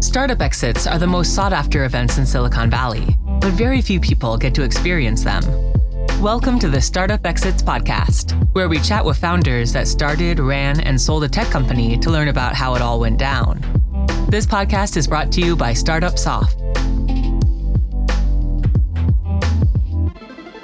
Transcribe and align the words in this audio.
Startup 0.00 0.42
exits 0.42 0.88
are 0.88 0.98
the 0.98 1.06
most 1.06 1.36
sought 1.36 1.52
after 1.52 1.84
events 1.84 2.18
in 2.18 2.26
Silicon 2.26 2.68
Valley, 2.68 3.16
but 3.40 3.52
very 3.52 3.80
few 3.80 4.00
people 4.00 4.36
get 4.36 4.52
to 4.56 4.64
experience 4.64 5.22
them. 5.22 5.44
Welcome 6.20 6.58
to 6.58 6.68
the 6.68 6.80
Startup 6.80 7.24
Exits 7.24 7.62
Podcast, 7.62 8.32
where 8.52 8.68
we 8.68 8.80
chat 8.80 9.04
with 9.04 9.16
founders 9.16 9.72
that 9.74 9.86
started, 9.86 10.40
ran, 10.40 10.80
and 10.80 11.00
sold 11.00 11.22
a 11.22 11.28
tech 11.28 11.46
company 11.50 11.96
to 11.98 12.10
learn 12.10 12.26
about 12.26 12.56
how 12.56 12.74
it 12.74 12.82
all 12.82 12.98
went 12.98 13.20
down. 13.20 13.60
This 14.28 14.44
podcast 14.44 14.96
is 14.96 15.06
brought 15.06 15.30
to 15.32 15.40
you 15.40 15.54
by 15.54 15.72
Startup 15.72 16.18
Soft. 16.18 16.60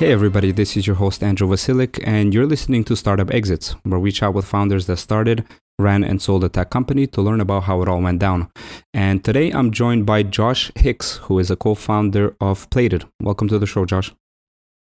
Hey 0.04 0.12
everybody, 0.12 0.52
this 0.52 0.76
is 0.76 0.86
your 0.86 0.96
host 0.96 1.22
Andrew 1.22 1.48
Vasilik, 1.48 1.98
and 2.06 2.34
you're 2.34 2.44
listening 2.44 2.84
to 2.84 2.94
Startup 2.94 3.32
Exits, 3.32 3.70
where 3.84 3.98
we 3.98 4.12
chat 4.12 4.34
with 4.34 4.44
founders 4.44 4.84
that 4.86 4.98
started, 4.98 5.46
ran, 5.78 6.04
and 6.04 6.20
sold 6.20 6.44
a 6.44 6.50
tech 6.50 6.68
company 6.68 7.06
to 7.06 7.22
learn 7.22 7.40
about 7.40 7.62
how 7.62 7.80
it 7.80 7.88
all 7.88 8.02
went 8.02 8.18
down. 8.18 8.50
And 8.92 9.24
today 9.24 9.50
I'm 9.50 9.70
joined 9.70 10.04
by 10.04 10.22
Josh 10.22 10.70
Hix, 10.74 11.16
who 11.22 11.38
is 11.38 11.50
a 11.50 11.56
co 11.56 11.74
founder 11.74 12.36
of 12.38 12.68
Plated. 12.68 13.06
Welcome 13.18 13.48
to 13.48 13.58
the 13.58 13.66
show, 13.66 13.86
Josh. 13.86 14.12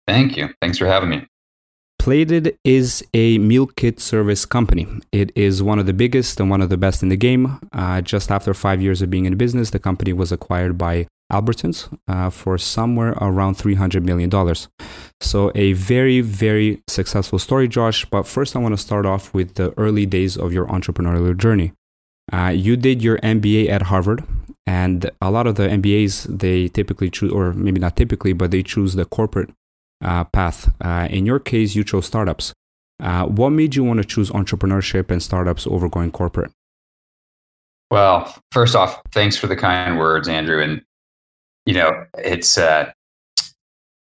Thank 0.09 0.39
you. 0.39 0.49
Thanks 0.63 0.79
for 0.79 0.87
having 0.87 1.11
me. 1.11 1.27
Plated 1.99 2.57
is 2.65 3.05
a 3.13 3.37
meal 3.37 3.67
kit 3.67 4.01
service 4.01 4.47
company. 4.47 4.87
It 5.13 5.33
is 5.35 5.63
one 5.63 5.79
of 5.79 5.85
the 5.85 5.93
biggest 5.93 6.41
and 6.41 6.49
one 6.49 6.63
of 6.63 6.71
the 6.71 6.79
best 6.79 7.03
in 7.03 7.11
the 7.11 7.19
game. 7.19 7.61
Uh, 7.75 8.01
just 8.01 8.31
after 8.31 8.55
five 8.55 8.81
years 8.81 9.03
of 9.03 9.11
being 9.11 9.27
in 9.27 9.37
business, 9.37 9.69
the 9.69 9.79
company 9.79 10.15
was 10.15 10.33
acquired 10.33 10.79
by 10.79 11.09
Albertsons 11.35 11.79
uh, 12.09 12.31
for 12.31 12.57
somewhere 12.59 13.13
around 13.21 13.57
$300 13.57 14.03
million. 14.05 14.31
So, 15.21 15.51
a 15.55 15.73
very, 15.73 16.21
very 16.21 16.83
successful 16.89 17.39
story, 17.39 17.67
Josh. 17.69 18.05
But 18.05 18.27
first, 18.27 18.55
I 18.55 18.61
want 18.61 18.75
to 18.75 18.83
start 18.89 19.07
off 19.07 19.35
with 19.35 19.55
the 19.55 19.73
early 19.77 20.07
days 20.07 20.37
of 20.37 20.53
your 20.53 20.67
entrepreneurial 20.67 21.37
journey. 21.37 21.73
Uh, 22.33 22.53
you 22.55 22.77
did 22.77 23.03
your 23.03 23.19
MBA 23.19 23.69
at 23.69 23.83
Harvard, 23.83 24.25
and 24.67 25.11
a 25.21 25.31
lot 25.31 25.47
of 25.47 25.57
the 25.57 25.69
MBAs, 25.69 26.39
they 26.39 26.69
typically 26.69 27.11
choose, 27.11 27.33
or 27.33 27.53
maybe 27.53 27.81
not 27.81 27.97
typically, 27.97 28.33
but 28.33 28.51
they 28.51 28.63
choose 28.63 28.95
the 28.95 29.05
corporate 29.05 29.51
uh, 30.03 30.25
path. 30.25 30.75
Uh, 30.81 31.09
in 31.11 31.27
your 31.27 31.39
case, 31.39 31.75
you 31.75 31.85
chose 31.85 32.07
startups. 32.07 32.53
Uh, 33.01 33.27
what 33.27 33.51
made 33.51 33.75
you 33.75 33.85
want 33.85 33.99
to 33.99 34.05
choose 34.05 34.31
entrepreneurship 34.31 35.11
and 35.11 35.23
startups 35.23 35.67
over 35.67 35.89
going 35.89 36.11
corporate? 36.11 36.53
Well, 37.91 38.35
first 38.53 38.75
off, 38.75 39.01
thanks 39.13 39.37
for 39.37 39.47
the 39.47 39.57
kind 39.57 39.99
words, 39.99 40.29
Andrew. 40.29 40.63
And 40.63 40.83
you 41.67 41.75
know, 41.75 42.05
it's 42.19 42.59
uh, 42.59 42.91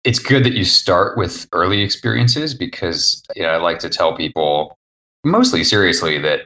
it's 0.04 0.18
good 0.18 0.44
that 0.44 0.54
you 0.54 0.64
start 0.64 1.18
with 1.18 1.46
early 1.52 1.82
experiences 1.82 2.54
because 2.54 3.22
you 3.36 3.42
know 3.42 3.50
I 3.50 3.56
like 3.56 3.78
to 3.80 3.88
tell 3.88 4.16
people, 4.16 4.78
mostly 5.24 5.64
seriously, 5.64 6.18
that 6.18 6.42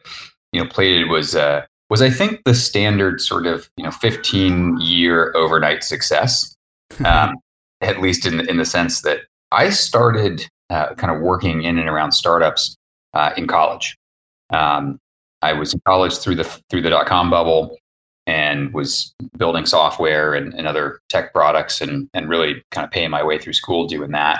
you 0.53 0.63
know, 0.63 0.69
plated 0.69 1.09
was 1.09 1.37
uh, 1.37 1.65
was 1.91 2.03
I 2.03 2.11
think 2.11 2.43
the 2.45 2.55
standard 2.55 3.21
sort 3.21 3.47
of 3.47 3.69
you 3.77 3.85
know 3.85 3.91
15 3.91 4.81
year 4.81 5.33
overnight 5.37 5.85
success, 5.85 6.55
um, 7.05 7.37
at 7.81 8.01
least 8.01 8.27
in 8.27 8.49
in 8.49 8.57
the 8.57 8.65
sense 8.65 9.03
that 9.03 9.21
I 9.53 9.71
started 9.71 10.49
uh, 10.71 10.95
kind 10.95 11.15
of 11.15 11.23
working 11.23 11.63
in 11.63 11.79
and 11.79 11.89
around 11.89 12.13
startups 12.13 12.77
uh, 13.13 13.33
in 13.37 13.47
college. 13.47 13.97
Um, 14.51 14.99
I 15.43 15.53
was 15.53 15.75
in 15.75 15.81
college 15.87 16.19
through 16.19 16.37
the 16.37 16.45
through 16.71 16.83
the 16.83 16.91
dot 16.91 17.07
com 17.07 17.31
bubble 17.31 17.77
and 18.27 18.73
was 18.73 19.15
building 19.37 19.67
software 19.67 20.35
and, 20.35 20.55
and 20.55 20.67
other 20.67 21.01
tech 21.09 21.33
products 21.33 21.81
and 21.81 22.09
and 22.15 22.29
really 22.29 22.63
kind 22.71 22.85
of 22.85 22.91
paying 22.91 23.11
my 23.11 23.23
way 23.23 23.39
through 23.39 23.53
school 23.53 23.87
doing 23.87 24.13
that. 24.13 24.39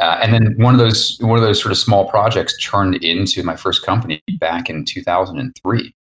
Uh, 0.00 0.18
and 0.20 0.34
then 0.34 0.54
one 0.56 0.74
of 0.74 0.80
those 0.80 1.18
one 1.20 1.38
of 1.38 1.44
those 1.44 1.60
sort 1.60 1.72
of 1.72 1.78
small 1.78 2.08
projects 2.08 2.56
turned 2.62 2.96
into 3.04 3.42
my 3.42 3.56
first 3.56 3.84
company 3.84 4.20
back 4.38 4.68
in 4.68 4.84
2003. 4.84 5.94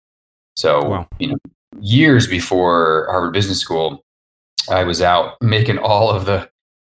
So 0.56 0.84
wow. 0.84 1.08
you 1.20 1.28
know, 1.30 1.38
years 1.80 2.28
before 2.28 3.08
Harvard 3.10 3.34
Business 3.34 3.60
School, 3.60 4.04
I 4.70 4.84
was 4.84 5.02
out 5.02 5.42
making 5.42 5.78
all 5.78 6.10
of 6.10 6.26
the 6.26 6.50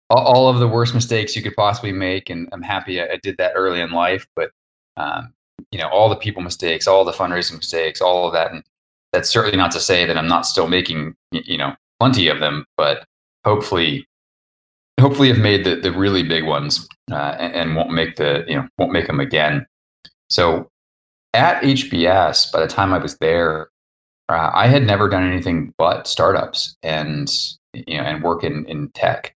all 0.08 0.48
of 0.48 0.58
the 0.58 0.68
worst 0.68 0.94
mistakes 0.94 1.36
you 1.36 1.42
could 1.42 1.54
possibly 1.54 1.92
make, 1.92 2.30
and 2.30 2.48
I'm 2.52 2.62
happy 2.62 3.00
I, 3.00 3.16
did 3.22 3.36
that 3.38 3.52
early 3.54 3.80
in 3.80 3.92
life. 3.92 4.26
But 4.34 4.50
um, 4.96 5.32
you 5.70 5.78
know, 5.78 5.88
all 5.88 6.08
the 6.08 6.16
people 6.16 6.42
mistakes, 6.42 6.86
all 6.86 7.04
the 7.04 7.12
fundraising 7.12 7.56
mistakes, 7.56 8.00
all 8.00 8.26
of 8.26 8.32
that, 8.32 8.52
and 8.52 8.64
that's 9.12 9.30
certainly 9.30 9.56
not 9.56 9.70
to 9.72 9.80
say 9.80 10.06
that 10.06 10.16
I'm 10.16 10.28
not 10.28 10.46
still 10.46 10.68
making 10.68 11.14
you 11.32 11.58
know 11.58 11.74
plenty 11.98 12.28
of 12.28 12.40
them, 12.40 12.64
but 12.76 13.04
hopefully, 13.44 14.06
hopefully, 15.00 15.28
have 15.28 15.38
made 15.38 15.64
the 15.64 15.76
the 15.76 15.92
really 15.92 16.22
big 16.22 16.44
ones 16.44 16.88
uh, 17.10 17.36
and, 17.38 17.54
and 17.54 17.76
won't 17.76 17.92
make 17.92 18.16
the 18.16 18.44
you 18.48 18.56
know 18.56 18.68
won't 18.78 18.92
make 18.92 19.06
them 19.06 19.20
again. 19.20 19.66
So 20.28 20.68
at 21.34 21.62
HBS, 21.62 22.52
by 22.52 22.60
the 22.60 22.68
time 22.68 22.92
I 22.92 22.98
was 22.98 23.16
there, 23.18 23.68
uh, 24.28 24.50
I 24.52 24.66
had 24.68 24.86
never 24.86 25.08
done 25.08 25.28
anything 25.28 25.74
but 25.78 26.06
startups 26.06 26.76
and 26.82 27.30
you 27.74 27.96
know 27.96 28.04
and 28.04 28.22
work 28.22 28.44
in 28.44 28.64
in 28.66 28.90
tech. 28.90 29.34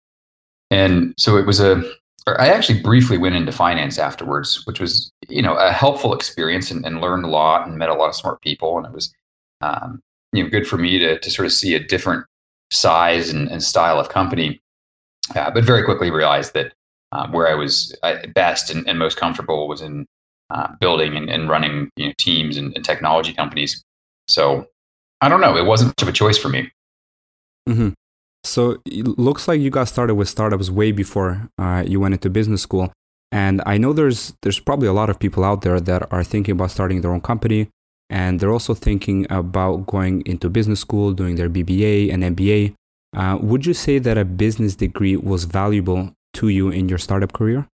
And 0.71 1.13
so 1.17 1.35
it 1.37 1.45
was 1.45 1.59
a, 1.59 1.83
I 2.25 2.47
actually 2.47 2.81
briefly 2.81 3.17
went 3.17 3.35
into 3.35 3.51
finance 3.51 3.99
afterwards, 3.99 4.65
which 4.65 4.79
was, 4.79 5.11
you 5.27 5.41
know, 5.41 5.55
a 5.55 5.71
helpful 5.71 6.13
experience 6.13 6.71
and, 6.71 6.85
and 6.85 7.01
learned 7.01 7.25
a 7.25 7.27
lot 7.27 7.67
and 7.67 7.77
met 7.77 7.89
a 7.89 7.93
lot 7.93 8.07
of 8.07 8.15
smart 8.15 8.41
people. 8.41 8.77
And 8.77 8.87
it 8.87 8.93
was, 8.93 9.13
um, 9.61 10.01
you 10.33 10.43
know, 10.43 10.49
good 10.49 10.67
for 10.67 10.77
me 10.77 10.99
to, 10.99 11.19
to 11.19 11.29
sort 11.29 11.45
of 11.45 11.51
see 11.51 11.75
a 11.75 11.79
different 11.79 12.25
size 12.71 13.29
and, 13.29 13.49
and 13.49 13.61
style 13.63 13.99
of 13.99 14.09
company. 14.09 14.61
Uh, 15.35 15.51
but 15.51 15.63
very 15.63 15.83
quickly 15.83 16.09
realized 16.09 16.53
that 16.53 16.73
um, 17.11 17.31
where 17.31 17.47
I 17.47 17.53
was 17.53 17.95
uh, 18.03 18.17
best 18.33 18.69
and, 18.69 18.87
and, 18.87 18.97
most 18.97 19.17
comfortable 19.17 19.67
was 19.67 19.81
in 19.81 20.05
uh, 20.49 20.67
building 20.79 21.15
and, 21.15 21.29
and, 21.29 21.49
running 21.49 21.89
you 21.95 22.07
know, 22.07 22.13
teams 22.17 22.57
and, 22.57 22.73
and, 22.75 22.83
technology 22.83 23.33
companies. 23.33 23.83
So 24.27 24.65
I 25.19 25.29
don't 25.29 25.41
know. 25.41 25.57
It 25.57 25.65
wasn't 25.65 25.89
much 25.89 26.01
of 26.01 26.07
a 26.07 26.13
choice 26.13 26.37
for 26.37 26.49
me. 26.49 26.71
Mm-hmm. 27.67 27.89
So 28.43 28.77
it 28.85 29.07
looks 29.19 29.47
like 29.47 29.61
you 29.61 29.69
got 29.69 29.87
started 29.87 30.15
with 30.15 30.29
startups 30.29 30.69
way 30.69 30.91
before 30.91 31.49
uh, 31.57 31.83
you 31.85 31.99
went 31.99 32.13
into 32.13 32.29
business 32.29 32.61
school. 32.61 32.91
And 33.31 33.61
I 33.65 33.77
know 33.77 33.93
there's 33.93 34.33
there's 34.41 34.59
probably 34.59 34.87
a 34.87 34.93
lot 34.93 35.09
of 35.09 35.19
people 35.19 35.43
out 35.43 35.61
there 35.61 35.79
that 35.79 36.11
are 36.11 36.23
thinking 36.23 36.53
about 36.53 36.71
starting 36.71 37.01
their 37.01 37.13
own 37.13 37.21
company, 37.21 37.69
and 38.11 38.39
they're 38.39 38.51
also 38.51 38.73
thinking 38.73 39.25
about 39.29 39.87
going 39.87 40.21
into 40.25 40.49
business 40.49 40.81
school, 40.81 41.13
doing 41.13 41.35
their 41.35 41.49
BBA 41.49 42.13
and 42.13 42.23
MBA. 42.35 42.75
Uh, 43.15 43.37
would 43.41 43.65
you 43.65 43.73
say 43.73 43.99
that 43.99 44.17
a 44.17 44.25
business 44.25 44.75
degree 44.75 45.15
was 45.15 45.45
valuable 45.45 46.13
to 46.33 46.49
you 46.49 46.69
in 46.69 46.89
your 46.89 46.97
startup 46.97 47.31
career? 47.31 47.67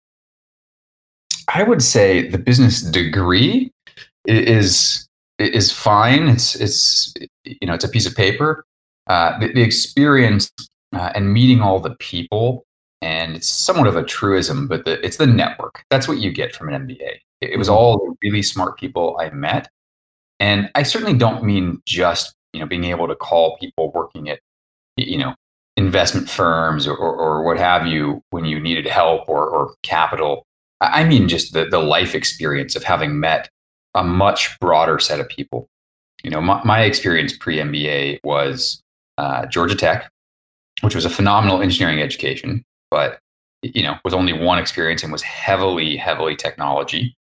I 1.49 1.63
would 1.63 1.83
say 1.83 2.29
the 2.29 2.39
business 2.39 2.83
degree 2.83 3.73
is 4.27 5.09
is 5.39 5.73
fine. 5.73 6.29
It's 6.29 6.55
it's 6.55 7.15
you 7.45 7.67
know 7.67 7.75
it's 7.75 7.85
a 7.85 7.89
piece 7.89 8.07
of 8.07 8.15
paper, 8.15 8.65
uh, 9.07 9.39
the, 9.39 9.53
the, 9.53 9.63
experience 9.63 10.51
uh, 10.95 11.13
and 11.15 11.33
meeting 11.33 11.63
all 11.63 11.79
the 11.81 11.95
people, 11.97 12.67
and 13.01 13.37
it's 13.37 13.49
somewhat 13.49 13.87
of 13.87 13.97
a 13.97 14.03
truism, 14.03 14.67
but 14.67 14.85
the, 14.85 15.05
it's 15.05 15.19
the 15.19 15.27
network. 15.27 15.85
That's 15.91 16.09
what 16.09 16.19
you 16.19 16.33
get 16.33 16.55
from 16.55 16.69
an 16.69 16.87
MBA. 16.87 17.01
It, 17.41 17.51
it 17.51 17.57
was 17.59 17.69
mm-hmm. 17.69 17.77
all 17.77 17.99
the 17.99 18.17
really 18.23 18.43
smart 18.43 18.79
people 18.79 19.17
I 19.21 19.31
met, 19.31 19.69
and 20.41 20.71
I 20.75 20.83
certainly 20.83 21.17
don't 21.17 21.45
mean 21.45 21.81
just 21.87 22.35
you 22.53 22.61
know 22.61 22.67
being 22.67 22.85
able 22.85 23.09
to 23.09 23.15
call 23.15 23.57
people 23.59 23.93
working 23.93 24.29
at 24.29 24.41
you 24.97 25.19
know 25.19 25.35
investment 25.77 26.29
firms 26.29 26.87
or, 26.87 26.97
or, 26.97 27.15
or 27.15 27.43
what 27.43 27.59
have 27.59 27.87
you 27.87 28.23
when 28.31 28.47
you 28.47 28.59
needed 28.59 28.87
help 28.87 29.29
or, 29.29 29.47
or 29.47 29.75
capital. 29.83 30.45
I 30.81 31.05
mean 31.05 31.29
just 31.29 31.53
the, 31.53 31.67
the 31.67 31.79
life 31.79 32.15
experience 32.15 32.77
of 32.77 32.83
having 32.83 33.21
met 33.21 33.49
a 33.95 34.05
much 34.05 34.59
broader 34.61 34.99
set 34.99 35.21
of 35.21 35.29
people. 35.29 35.69
You 36.23 36.31
know, 36.31 36.41
my, 36.41 36.63
my 36.65 36.83
experience 36.83 37.37
pre 37.37 37.59
MBA 37.59 38.21
was 38.25 38.81
uh, 39.19 39.47
Georgia 39.47 39.75
Tech, 39.75 40.11
which 40.83 40.95
was 40.95 41.05
a 41.05 41.11
phenomenal 41.11 41.63
engineering 41.63 42.01
education, 42.01 42.63
but 42.91 43.19
you 43.63 43.83
know 43.83 43.97
was 44.05 44.15
only 44.15 44.33
one 44.33 44.59
experience 44.59 45.03
and 45.03 45.13
was 45.13 45.23
heavily, 45.23 45.97
heavily 45.97 46.37
technology. 46.37 47.15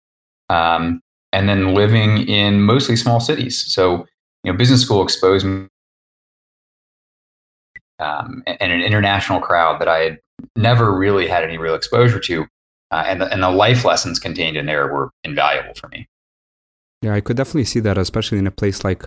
Um, 0.49 1.01
and 1.33 1.49
then 1.49 1.73
living 1.73 2.29
in 2.29 2.61
mostly 2.61 2.95
small 2.95 3.19
cities. 3.19 3.65
So 3.67 4.05
you 4.43 4.51
know, 4.51 4.57
business 4.57 4.81
school 4.81 5.03
exposed 5.03 5.45
me 5.45 5.67
um, 7.99 8.43
and 8.45 8.71
an 8.71 8.81
international 8.81 9.39
crowd 9.39 9.79
that 9.81 9.87
I 9.87 9.99
had 9.99 10.19
never 10.55 10.93
really 10.95 11.27
had 11.27 11.43
any 11.43 11.57
real 11.57 11.75
exposure 11.75 12.19
to. 12.19 12.45
Uh, 12.91 13.03
and, 13.07 13.21
the, 13.21 13.33
and 13.33 13.41
the 13.41 13.49
life 13.49 13.85
lessons 13.85 14.19
contained 14.19 14.55
in 14.55 14.67
there 14.67 14.87
were 14.87 15.09
invaluable 15.23 15.73
for 15.73 15.87
me. 15.87 16.07
Yeah, 17.01 17.15
I 17.15 17.21
could 17.21 17.37
definitely 17.37 17.65
see 17.65 17.79
that, 17.79 17.97
especially 17.97 18.37
in 18.37 18.47
a 18.47 18.51
place 18.51 18.83
like 18.83 19.03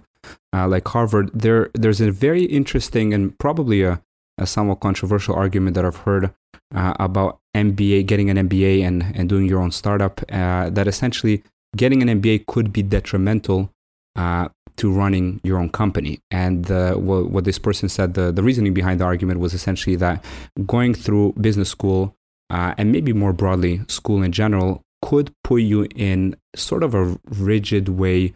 uh, 0.52 0.66
like 0.66 0.86
Harvard. 0.88 1.30
There, 1.32 1.70
there's 1.72 2.00
a 2.00 2.10
very 2.10 2.44
interesting 2.44 3.14
and 3.14 3.38
probably 3.38 3.82
a, 3.82 4.02
a 4.36 4.46
somewhat 4.46 4.80
controversial 4.80 5.34
argument 5.34 5.76
that 5.76 5.84
I've 5.84 5.96
heard 5.98 6.34
uh, 6.74 6.94
about 6.98 7.38
MBA, 7.56 8.06
getting 8.06 8.28
an 8.28 8.48
MBA 8.48 8.82
and 8.82 9.12
and 9.14 9.28
doing 9.28 9.46
your 9.46 9.62
own 9.62 9.70
startup. 9.70 10.20
Uh, 10.30 10.68
that 10.68 10.86
essentially 10.86 11.42
getting 11.76 12.02
an 12.02 12.20
MBA 12.20 12.46
could 12.46 12.72
be 12.72 12.82
detrimental 12.82 13.70
uh, 14.16 14.48
to 14.76 14.90
running 14.90 15.40
your 15.44 15.58
own 15.58 15.70
company. 15.70 16.20
And 16.30 16.68
what, 16.68 17.30
what 17.30 17.44
this 17.44 17.58
person 17.58 17.88
said, 17.88 18.14
the, 18.14 18.32
the 18.32 18.42
reasoning 18.42 18.74
behind 18.74 19.00
the 19.00 19.04
argument 19.04 19.40
was 19.40 19.54
essentially 19.54 19.96
that 19.96 20.24
going 20.66 20.94
through 20.94 21.34
business 21.40 21.70
school 21.70 22.14
uh, 22.50 22.74
and 22.78 22.92
maybe 22.92 23.12
more 23.12 23.32
broadly, 23.32 23.80
school 23.88 24.22
in 24.22 24.32
general 24.32 24.82
could 25.02 25.32
put 25.44 25.62
you 25.62 25.86
in 25.94 26.36
sort 26.54 26.82
of 26.82 26.94
a 26.94 27.18
rigid 27.26 27.88
way, 27.88 28.34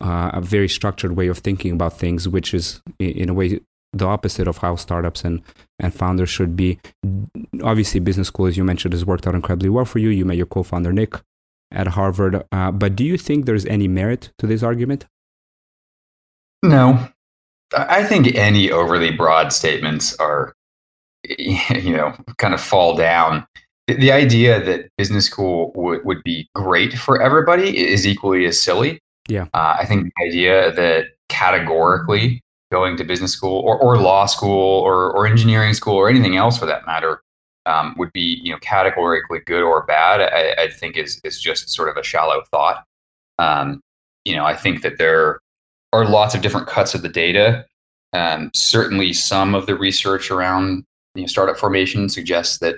uh, 0.00 0.30
a 0.34 0.40
very 0.40 0.68
structured 0.68 1.12
way 1.12 1.28
of 1.28 1.38
thinking 1.38 1.72
about 1.72 1.98
things, 1.98 2.28
which 2.28 2.54
is 2.54 2.80
in 2.98 3.28
a 3.28 3.34
way 3.34 3.60
the 3.92 4.06
opposite 4.06 4.48
of 4.48 4.58
how 4.58 4.74
startups 4.74 5.24
and, 5.24 5.42
and 5.78 5.94
founders 5.94 6.30
should 6.30 6.56
be. 6.56 6.78
Obviously, 7.62 8.00
business 8.00 8.28
school, 8.28 8.46
as 8.46 8.56
you 8.56 8.64
mentioned, 8.64 8.94
has 8.94 9.04
worked 9.04 9.26
out 9.26 9.34
incredibly 9.34 9.68
well 9.68 9.84
for 9.84 9.98
you. 9.98 10.08
You 10.08 10.24
met 10.24 10.36
your 10.36 10.46
co 10.46 10.62
founder, 10.62 10.92
Nick, 10.92 11.14
at 11.72 11.88
Harvard. 11.88 12.42
Uh, 12.52 12.70
but 12.70 12.96
do 12.96 13.04
you 13.04 13.16
think 13.16 13.46
there's 13.46 13.66
any 13.66 13.88
merit 13.88 14.30
to 14.38 14.46
this 14.46 14.62
argument? 14.62 15.06
No. 16.62 17.08
I 17.76 18.04
think 18.04 18.34
any 18.34 18.70
overly 18.70 19.10
broad 19.10 19.52
statements 19.52 20.14
are, 20.16 20.54
you 21.38 21.96
know, 21.96 22.14
kind 22.38 22.54
of 22.54 22.60
fall 22.60 22.96
down. 22.96 23.46
The 23.88 24.12
idea 24.12 24.62
that 24.64 24.88
business 24.96 25.26
school 25.26 25.72
would, 25.74 26.04
would 26.04 26.22
be 26.22 26.48
great 26.54 26.94
for 26.94 27.20
everybody 27.20 27.76
is 27.76 28.06
equally 28.06 28.46
as 28.46 28.60
silly. 28.60 29.00
Yeah. 29.28 29.46
Uh, 29.54 29.76
I 29.80 29.86
think 29.86 30.12
the 30.16 30.26
idea 30.26 30.72
that 30.72 31.06
categorically 31.28 32.42
going 32.70 32.96
to 32.96 33.04
business 33.04 33.32
school 33.32 33.60
or, 33.60 33.78
or 33.78 33.98
law 33.98 34.26
school 34.26 34.80
or, 34.80 35.12
or 35.12 35.26
engineering 35.26 35.74
school 35.74 35.94
or 35.94 36.08
anything 36.08 36.36
else 36.36 36.58
for 36.58 36.66
that 36.66 36.86
matter 36.86 37.22
um, 37.66 37.94
would 37.98 38.12
be 38.12 38.40
you 38.42 38.52
know 38.52 38.58
categorically 38.58 39.40
good 39.46 39.62
or 39.62 39.84
bad 39.84 40.20
I, 40.20 40.64
I, 40.64 40.70
think 40.70 40.96
is 40.96 41.20
is 41.24 41.40
just 41.40 41.70
sort 41.70 41.88
of 41.88 41.96
a 41.96 42.02
shallow 42.02 42.42
thought. 42.50 42.84
Um, 43.38 43.80
you 44.24 44.36
know 44.36 44.44
I 44.44 44.56
think 44.56 44.82
that 44.82 44.98
there 44.98 45.40
are 45.92 46.04
lots 46.04 46.34
of 46.34 46.42
different 46.42 46.66
cuts 46.66 46.94
of 46.94 47.02
the 47.02 47.08
data. 47.08 47.66
Um, 48.14 48.50
certainly 48.54 49.12
some 49.12 49.54
of 49.54 49.66
the 49.66 49.74
research 49.74 50.30
around 50.30 50.84
you 51.14 51.22
know, 51.22 51.26
startup 51.26 51.56
formation 51.56 52.08
suggests 52.08 52.58
that 52.58 52.76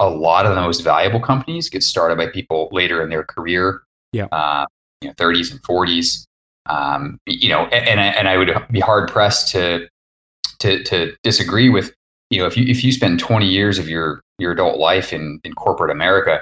a 0.00 0.08
lot 0.08 0.46
of 0.46 0.54
the 0.54 0.60
most 0.60 0.80
valuable 0.82 1.20
companies 1.20 1.68
get 1.68 1.82
started 1.82 2.16
by 2.16 2.28
people 2.28 2.68
later 2.70 3.02
in 3.02 3.10
their 3.10 3.24
career 3.24 3.82
yeah. 4.12 4.26
uh, 4.26 4.64
you 5.00 5.08
know 5.08 5.14
30s 5.14 5.50
and 5.50 5.62
40s 5.62 6.28
um, 6.68 7.18
you 7.26 7.48
know, 7.48 7.66
and, 7.66 8.00
and 8.00 8.28
I 8.28 8.36
would 8.36 8.50
be 8.70 8.80
hard 8.80 9.10
pressed 9.10 9.50
to 9.52 9.88
to 10.60 10.82
to 10.84 11.16
disagree 11.22 11.68
with 11.68 11.94
you 12.30 12.38
know 12.38 12.46
if 12.46 12.56
you 12.56 12.64
if 12.66 12.84
you 12.84 12.92
spend 12.92 13.20
20 13.20 13.46
years 13.46 13.78
of 13.78 13.88
your 13.88 14.20
your 14.38 14.52
adult 14.52 14.78
life 14.78 15.12
in 15.12 15.40
in 15.44 15.52
corporate 15.54 15.90
America, 15.90 16.40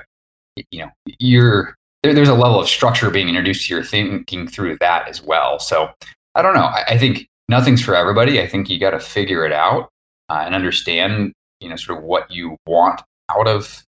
you 0.71 0.81
know, 0.81 0.91
you're 1.19 1.75
there, 2.03 2.15
there's 2.15 2.29
a 2.29 2.35
level 2.35 2.61
of 2.61 2.69
structure 2.69 3.11
being 3.11 3.29
introduced 3.29 3.67
to 3.67 3.75
your 3.75 3.83
thinking 3.83 4.47
through 4.47 4.77
that 4.81 5.09
as 5.09 5.23
well. 5.23 5.59
So 5.59 5.91
I 6.35 6.43
don't 6.43 6.55
know. 6.55 6.67
I, 6.67 6.85
I 6.89 6.99
think 6.99 7.29
nothing's 7.49 7.83
for 7.83 7.95
everybody. 7.95 8.41
I 8.41 8.47
think 8.47 8.69
you 8.69 8.79
got 8.79 8.91
to 8.91 9.01
figure 9.01 9.45
it 9.45 9.53
out 9.53 9.91
uh, 10.29 10.43
and 10.45 10.55
understand, 10.55 11.33
you 11.61 11.69
know, 11.69 11.77
sort 11.77 11.99
of 11.99 12.05
what 12.05 12.31
you 12.31 12.57
want 12.67 13.03
out 13.31 13.49
of 13.49 13.83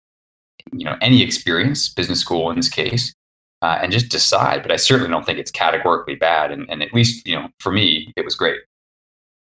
you 0.73 0.85
know 0.85 0.97
any 1.01 1.23
experience, 1.23 1.89
business 1.89 2.21
school 2.21 2.51
in 2.51 2.57
this 2.57 2.69
case, 2.69 3.15
uh, 3.63 3.79
and 3.81 3.93
just 3.93 4.09
decide. 4.09 4.63
But 4.63 4.73
I 4.73 4.77
certainly 4.77 5.11
don't 5.11 5.25
think 5.25 5.39
it's 5.39 5.51
categorically 5.51 6.15
bad. 6.15 6.51
And, 6.51 6.69
and 6.71 6.83
at 6.83 6.93
least, 6.93 7.27
you 7.27 7.37
know, 7.37 7.49
for 7.61 7.73
me, 7.73 8.13
it 8.17 8.25
was 8.25 8.35
great. 8.35 8.61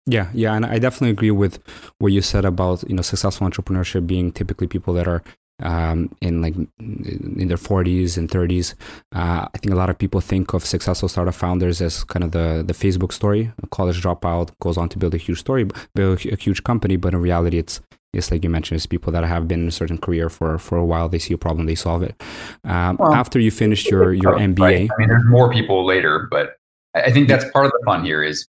Yeah, 0.06 0.30
yeah, 0.34 0.54
and 0.54 0.66
I 0.66 0.80
definitely 0.80 1.12
agree 1.12 1.32
with 1.32 1.60
what 2.00 2.12
you 2.12 2.22
said 2.22 2.46
about 2.46 2.84
you 2.90 2.96
know 2.96 3.02
successful 3.02 3.48
entrepreneurship 3.48 4.06
being 4.06 4.32
typically 4.32 4.68
people 4.68 4.94
that 4.96 5.08
are 5.08 5.24
um, 5.62 6.14
in 6.22 6.42
like 6.42 6.56
in 6.80 7.48
their 7.48 7.58
40s 7.58 8.18
and 8.18 8.30
30s. 8.30 8.74
Uh, 9.16 9.48
I 9.54 9.58
think 9.58 9.74
a 9.74 9.78
lot 9.78 9.90
of 9.90 9.98
people 9.98 10.20
think 10.20 10.54
of 10.54 10.66
successful 10.66 11.08
startup 11.08 11.36
founders 11.36 11.82
as 11.82 12.04
kind 12.04 12.24
of 12.24 12.32
the 12.32 12.64
the 12.66 12.74
Facebook 12.74 13.14
story. 13.14 13.54
A 13.62 13.68
college 13.68 14.02
dropout 14.02 14.52
goes 14.60 14.78
on 14.78 14.90
to 14.90 14.98
build 14.98 15.14
a 15.14 15.18
huge 15.18 15.40
story, 15.40 15.68
build 15.96 16.26
a 16.26 16.36
huge 16.36 16.64
company, 16.64 16.98
but 16.98 17.14
in 17.14 17.22
reality, 17.22 17.58
it's 17.58 17.82
it's 18.14 18.30
like 18.30 18.44
you 18.44 18.50
mentioned, 18.50 18.76
it's 18.76 18.86
people 18.86 19.12
that 19.12 19.24
have 19.24 19.48
been 19.48 19.62
in 19.64 19.68
a 19.68 19.72
certain 19.72 19.98
career 19.98 20.30
for 20.30 20.60
for 20.60 20.78
a 20.78 20.86
while. 20.86 21.10
They 21.10 21.20
see 21.20 21.34
a 21.34 21.38
problem, 21.38 21.66
they 21.66 21.76
solve 21.76 22.04
it. 22.04 22.22
Um, 22.64 22.98
well, 23.00 23.14
after 23.14 23.40
you 23.40 23.52
finished 23.52 23.90
your 23.90 24.14
your 24.14 24.34
MBA, 24.34 24.60
right. 24.60 24.90
I 24.92 24.96
mean, 25.00 25.08
there's 25.08 25.26
more 25.26 25.52
people 25.52 25.86
later, 25.86 26.28
but 26.30 26.58
I 26.94 27.12
think 27.12 27.28
that's 27.28 27.50
part 27.52 27.66
of 27.66 27.72
the 27.72 27.82
fun 27.86 28.04
here. 28.04 28.22
Is 28.22 28.48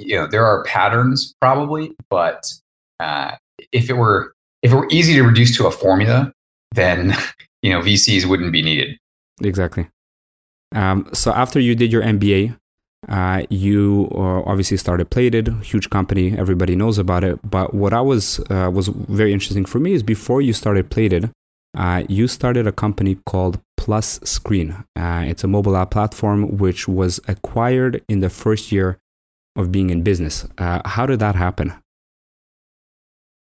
you 0.00 0.16
know 0.16 0.26
there 0.26 0.44
are 0.44 0.64
patterns 0.64 1.34
probably, 1.40 1.94
but 2.08 2.52
uh, 3.00 3.32
if 3.72 3.90
it 3.90 3.94
were 3.94 4.34
if 4.62 4.72
it 4.72 4.74
were 4.74 4.88
easy 4.90 5.14
to 5.14 5.22
reduce 5.22 5.56
to 5.56 5.66
a 5.66 5.70
formula, 5.70 6.32
then 6.72 7.16
you 7.62 7.70
know 7.70 7.80
VCs 7.80 8.26
wouldn't 8.26 8.52
be 8.52 8.62
needed. 8.62 8.98
Exactly. 9.42 9.88
Um, 10.74 11.08
so 11.12 11.32
after 11.32 11.58
you 11.58 11.74
did 11.74 11.90
your 11.90 12.02
MBA, 12.02 12.56
uh, 13.08 13.42
you 13.48 14.08
uh, 14.12 14.42
obviously 14.42 14.76
started 14.76 15.10
Plated, 15.10 15.48
huge 15.62 15.90
company, 15.90 16.36
everybody 16.36 16.76
knows 16.76 16.98
about 16.98 17.24
it. 17.24 17.38
But 17.48 17.74
what 17.74 17.92
I 17.92 18.00
was 18.00 18.40
uh, 18.50 18.70
was 18.72 18.88
very 18.88 19.32
interesting 19.32 19.64
for 19.64 19.78
me 19.80 19.94
is 19.94 20.02
before 20.02 20.42
you 20.42 20.52
started 20.52 20.90
Plated, 20.90 21.30
uh, 21.76 22.04
you 22.08 22.28
started 22.28 22.66
a 22.66 22.72
company 22.72 23.18
called 23.26 23.60
Plus 23.76 24.20
Screen. 24.24 24.84
Uh, 24.96 25.24
it's 25.26 25.42
a 25.42 25.48
mobile 25.48 25.76
app 25.76 25.92
platform 25.92 26.58
which 26.58 26.86
was 26.86 27.20
acquired 27.26 28.02
in 28.08 28.20
the 28.20 28.30
first 28.30 28.70
year 28.70 28.98
of 29.60 29.70
being 29.70 29.90
in 29.90 30.02
business. 30.02 30.46
Uh, 30.58 30.80
how 30.84 31.06
did 31.06 31.18
that 31.20 31.36
happen? 31.36 31.72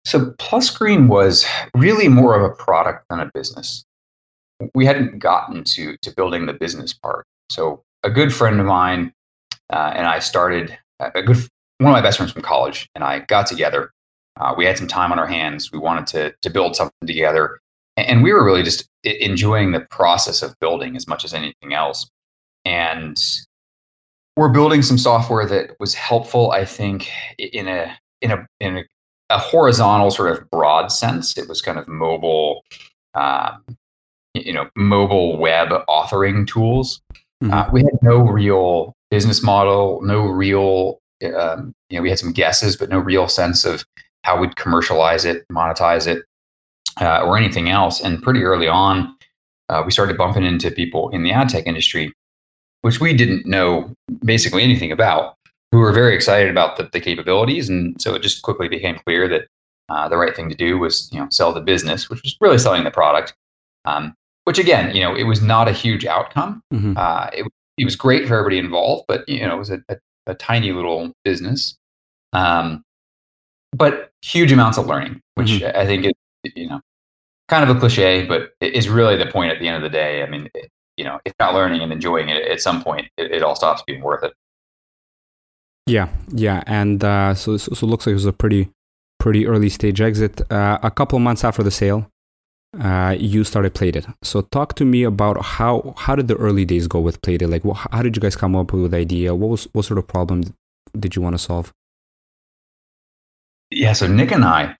So 0.05 0.33
Plus 0.37 0.67
Screen 0.67 1.07
was 1.07 1.45
really 1.75 2.07
more 2.07 2.35
of 2.35 2.43
a 2.49 2.53
product 2.53 3.05
than 3.09 3.19
a 3.19 3.29
business. 3.33 3.83
We 4.73 4.85
hadn't 4.85 5.19
gotten 5.19 5.63
to 5.63 5.97
to 6.01 6.11
building 6.15 6.45
the 6.45 6.53
business 6.53 6.93
part. 6.93 7.25
So 7.49 7.83
a 8.03 8.09
good 8.09 8.33
friend 8.33 8.59
of 8.59 8.65
mine 8.65 9.13
uh, 9.69 9.91
and 9.95 10.07
I 10.07 10.19
started 10.19 10.77
a 10.99 11.21
good 11.21 11.37
one 11.79 11.91
of 11.91 11.93
my 11.93 12.01
best 12.01 12.17
friends 12.17 12.31
from 12.31 12.41
college, 12.41 12.89
and 12.95 13.03
I 13.03 13.19
got 13.19 13.45
together. 13.47 13.91
Uh, 14.39 14.53
we 14.57 14.65
had 14.65 14.77
some 14.77 14.87
time 14.87 15.11
on 15.11 15.19
our 15.19 15.27
hands. 15.27 15.71
We 15.71 15.79
wanted 15.79 16.07
to 16.07 16.33
to 16.41 16.49
build 16.49 16.75
something 16.75 17.05
together, 17.05 17.59
and 17.97 18.23
we 18.23 18.31
were 18.31 18.43
really 18.43 18.63
just 18.63 18.87
enjoying 19.03 19.71
the 19.71 19.81
process 19.81 20.41
of 20.41 20.57
building 20.59 20.95
as 20.95 21.07
much 21.07 21.25
as 21.25 21.33
anything 21.33 21.73
else. 21.73 22.09
And 22.65 23.17
we're 24.37 24.49
building 24.49 24.83
some 24.83 24.97
software 24.99 25.45
that 25.47 25.71
was 25.79 25.95
helpful, 25.95 26.51
I 26.51 26.63
think, 26.63 27.09
in 27.39 27.67
a 27.67 27.97
in 28.21 28.31
a 28.31 28.47
in 28.59 28.77
a, 28.77 28.83
a 29.31 29.39
horizontal 29.39 30.11
sort 30.11 30.31
of 30.31 30.49
broad 30.51 30.91
sense. 30.91 31.37
It 31.37 31.49
was 31.49 31.61
kind 31.61 31.79
of 31.79 31.87
mobile, 31.87 32.63
um, 33.15 33.65
you 34.35 34.53
know, 34.53 34.69
mobile 34.75 35.37
web 35.37 35.69
authoring 35.89 36.47
tools. 36.47 37.01
Mm-hmm. 37.43 37.53
Uh, 37.53 37.65
we 37.71 37.81
had 37.81 37.97
no 38.01 38.19
real 38.19 38.93
business 39.09 39.41
model, 39.43 40.01
no 40.03 40.21
real, 40.21 40.99
um, 41.35 41.73
you 41.89 41.97
know, 41.97 42.03
we 42.03 42.09
had 42.09 42.19
some 42.19 42.31
guesses, 42.31 42.75
but 42.75 42.89
no 42.89 42.99
real 42.99 43.27
sense 43.27 43.65
of 43.65 43.83
how 44.23 44.39
we'd 44.39 44.55
commercialize 44.55 45.25
it, 45.25 45.45
monetize 45.51 46.07
it, 46.07 46.23
uh, 47.01 47.21
or 47.21 47.37
anything 47.37 47.69
else. 47.69 48.01
And 48.01 48.21
pretty 48.21 48.43
early 48.43 48.67
on, 48.67 49.15
uh, 49.69 49.83
we 49.85 49.91
started 49.91 50.17
bumping 50.17 50.43
into 50.43 50.71
people 50.71 51.09
in 51.09 51.23
the 51.23 51.31
ad 51.31 51.49
tech 51.49 51.65
industry, 51.65 52.13
which 52.87 53.01
we 53.01 53.13
didn't 53.13 53.45
know 53.45 53.93
basically 54.23 54.63
anything 54.63 54.93
about, 54.93 55.35
who 55.73 55.79
were 55.79 55.91
very 55.91 56.15
excited 56.15 56.49
about 56.49 56.77
the, 56.77 56.89
the 56.93 57.01
capabilities. 57.01 57.67
And 57.67 58.01
so 58.01 58.15
it 58.15 58.21
just 58.21 58.43
quickly 58.43 58.69
became 58.69 58.97
clear 59.05 59.27
that 59.27 59.47
uh, 59.89 60.07
the 60.07 60.15
right 60.15 60.33
thing 60.33 60.47
to 60.47 60.55
do 60.55 60.77
was, 60.77 61.09
you 61.11 61.19
know, 61.19 61.27
sell 61.29 61.51
the 61.51 61.59
business, 61.59 62.09
which 62.09 62.21
was 62.23 62.37
really 62.39 62.57
selling 62.57 62.85
the 62.85 62.91
product. 62.91 63.35
Um, 63.83 64.13
which 64.45 64.57
again, 64.57 64.95
you 64.95 65.01
know, 65.01 65.13
it 65.13 65.25
was 65.25 65.41
not 65.41 65.67
a 65.67 65.73
huge 65.73 66.05
outcome. 66.05 66.61
Mm-hmm. 66.73 66.93
Uh, 66.95 67.27
it, 67.33 67.45
it 67.77 67.83
was 67.83 67.97
great 67.97 68.25
for 68.25 68.35
everybody 68.35 68.57
involved, 68.57 69.03
but 69.09 69.27
you 69.27 69.45
know, 69.45 69.55
it 69.55 69.59
was 69.59 69.69
a, 69.69 69.83
a, 69.89 69.97
a 70.27 70.35
tiny 70.35 70.71
little 70.71 71.11
business. 71.25 71.75
Um, 72.31 72.83
but 73.75 74.11
huge 74.21 74.53
amounts 74.53 74.77
of 74.77 74.87
learning, 74.87 75.19
which 75.35 75.49
mm-hmm. 75.49 75.77
I 75.77 75.85
think 75.85 76.05
is, 76.05 76.53
you 76.55 76.69
know, 76.69 76.79
kind 77.49 77.69
of 77.69 77.75
a 77.75 77.79
cliche, 77.81 78.25
but 78.25 78.53
is 78.61 78.87
really 78.87 79.17
the 79.17 79.25
point 79.25 79.51
at 79.51 79.59
the 79.59 79.67
end 79.67 79.75
of 79.75 79.83
the 79.83 79.89
day. 79.89 80.23
I 80.23 80.29
mean, 80.29 80.49
it, 80.55 80.71
you 80.97 81.05
know, 81.05 81.19
if 81.25 81.33
not 81.39 81.53
learning 81.53 81.81
and 81.81 81.91
enjoying 81.91 82.29
it, 82.29 82.47
at 82.47 82.59
some 82.59 82.83
point, 82.83 83.07
it, 83.17 83.31
it 83.31 83.43
all 83.43 83.55
stops 83.55 83.83
being 83.85 84.01
worth 84.01 84.23
it. 84.23 84.33
Yeah, 85.85 86.09
yeah, 86.29 86.63
and 86.67 87.01
uh, 87.03 87.33
so, 87.33 87.55
so, 87.55 87.73
so 87.73 87.87
it 87.87 87.89
looks 87.89 88.05
like 88.05 88.11
it 88.11 88.15
was 88.15 88.25
a 88.25 88.33
pretty 88.33 88.69
pretty 89.19 89.47
early 89.47 89.69
stage 89.69 90.01
exit. 90.01 90.41
Uh, 90.51 90.77
a 90.83 90.91
couple 90.91 91.17
months 91.19 91.43
after 91.43 91.63
the 91.63 91.71
sale, 91.71 92.09
uh, 92.79 93.15
you 93.17 93.43
started 93.43 93.73
Plated. 93.73 94.05
So 94.21 94.41
talk 94.41 94.75
to 94.75 94.85
me 94.85 95.03
about 95.03 95.41
how 95.43 95.93
how 95.97 96.15
did 96.15 96.27
the 96.27 96.35
early 96.35 96.65
days 96.65 96.87
go 96.87 96.99
with 96.99 97.21
Plated? 97.21 97.49
Like, 97.49 97.63
what, 97.63 97.87
how 97.91 98.01
did 98.01 98.15
you 98.15 98.21
guys 98.21 98.35
come 98.35 98.55
up 98.55 98.73
with 98.73 98.91
the 98.91 98.97
idea? 98.97 99.33
What 99.33 99.49
was 99.49 99.67
what 99.73 99.85
sort 99.85 99.97
of 99.97 100.07
problem 100.07 100.43
did 100.97 101.15
you 101.15 101.21
want 101.21 101.35
to 101.35 101.39
solve? 101.39 101.73
Yeah, 103.71 103.93
so 103.93 104.07
Nick 104.07 104.31
and 104.31 104.45
I, 104.45 104.75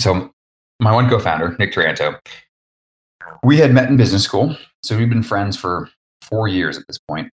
so 0.00 0.32
my 0.80 0.92
one 0.92 1.08
co-founder, 1.08 1.56
Nick 1.58 1.72
Taranto, 1.72 2.18
we 3.42 3.58
had 3.58 3.72
met 3.72 3.88
in 3.88 3.96
business 3.96 4.22
school. 4.22 4.56
So 4.82 4.96
we've 4.96 5.08
been 5.08 5.22
friends 5.22 5.56
for 5.56 5.88
four 6.22 6.48
years 6.48 6.76
at 6.78 6.86
this 6.86 6.98
point, 6.98 7.30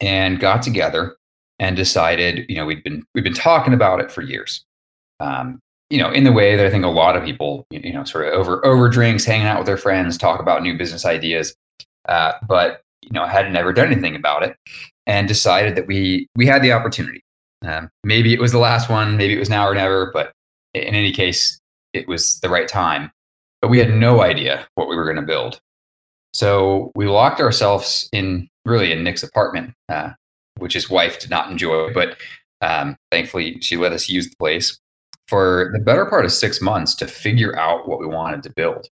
and 0.00 0.40
got 0.40 0.62
together 0.62 1.16
and 1.58 1.76
decided, 1.76 2.46
you 2.48 2.56
know, 2.56 2.66
we'd 2.66 2.82
been 2.82 3.04
we've 3.14 3.24
been 3.24 3.34
talking 3.34 3.72
about 3.72 4.00
it 4.00 4.10
for 4.10 4.22
years. 4.22 4.64
Um, 5.20 5.60
you 5.88 5.98
know, 5.98 6.10
in 6.10 6.24
the 6.24 6.32
way 6.32 6.56
that 6.56 6.66
I 6.66 6.70
think 6.70 6.84
a 6.84 6.88
lot 6.88 7.16
of 7.16 7.24
people, 7.24 7.66
you 7.70 7.92
know, 7.92 8.04
sort 8.04 8.26
of 8.26 8.34
over 8.34 8.64
over 8.66 8.88
drinks, 8.88 9.24
hanging 9.24 9.46
out 9.46 9.58
with 9.58 9.66
their 9.66 9.76
friends, 9.76 10.18
talk 10.18 10.40
about 10.40 10.62
new 10.62 10.76
business 10.76 11.04
ideas, 11.04 11.54
uh, 12.08 12.32
but 12.46 12.82
you 13.02 13.12
know, 13.12 13.22
I 13.22 13.28
had 13.28 13.52
never 13.52 13.72
done 13.72 13.92
anything 13.92 14.16
about 14.16 14.42
it, 14.42 14.56
and 15.06 15.28
decided 15.28 15.76
that 15.76 15.86
we 15.86 16.28
we 16.36 16.46
had 16.46 16.62
the 16.62 16.72
opportunity. 16.72 17.22
Um, 17.64 17.88
maybe 18.04 18.34
it 18.34 18.40
was 18.40 18.52
the 18.52 18.58
last 18.58 18.90
one, 18.90 19.16
maybe 19.16 19.34
it 19.34 19.38
was 19.38 19.48
now 19.48 19.66
or 19.66 19.74
never, 19.74 20.10
but 20.12 20.32
in 20.74 20.94
any 20.94 21.12
case, 21.12 21.58
it 21.92 22.06
was 22.06 22.38
the 22.40 22.50
right 22.50 22.68
time. 22.68 23.10
But 23.60 23.68
we 23.68 23.78
had 23.78 23.94
no 23.94 24.22
idea 24.22 24.66
what 24.74 24.88
we 24.88 24.96
were 24.96 25.04
going 25.04 25.16
to 25.16 25.22
build. 25.22 25.60
So 26.32 26.92
we 26.94 27.06
locked 27.06 27.40
ourselves 27.40 28.08
in 28.12 28.48
really 28.64 28.92
in 28.92 29.02
Nick's 29.02 29.22
apartment, 29.22 29.72
uh, 29.88 30.10
which 30.58 30.74
his 30.74 30.90
wife 30.90 31.18
did 31.18 31.30
not 31.30 31.50
enjoy, 31.50 31.92
but 31.94 32.18
um, 32.60 32.96
thankfully 33.10 33.58
she 33.60 33.76
let 33.76 33.92
us 33.92 34.08
use 34.08 34.28
the 34.28 34.36
place 34.38 34.78
for 35.28 35.70
the 35.72 35.80
better 35.80 36.06
part 36.06 36.24
of 36.24 36.32
six 36.32 36.60
months 36.60 36.94
to 36.96 37.06
figure 37.06 37.58
out 37.58 37.88
what 37.88 37.98
we 37.98 38.06
wanted 38.06 38.42
to 38.42 38.52
build. 38.54 38.86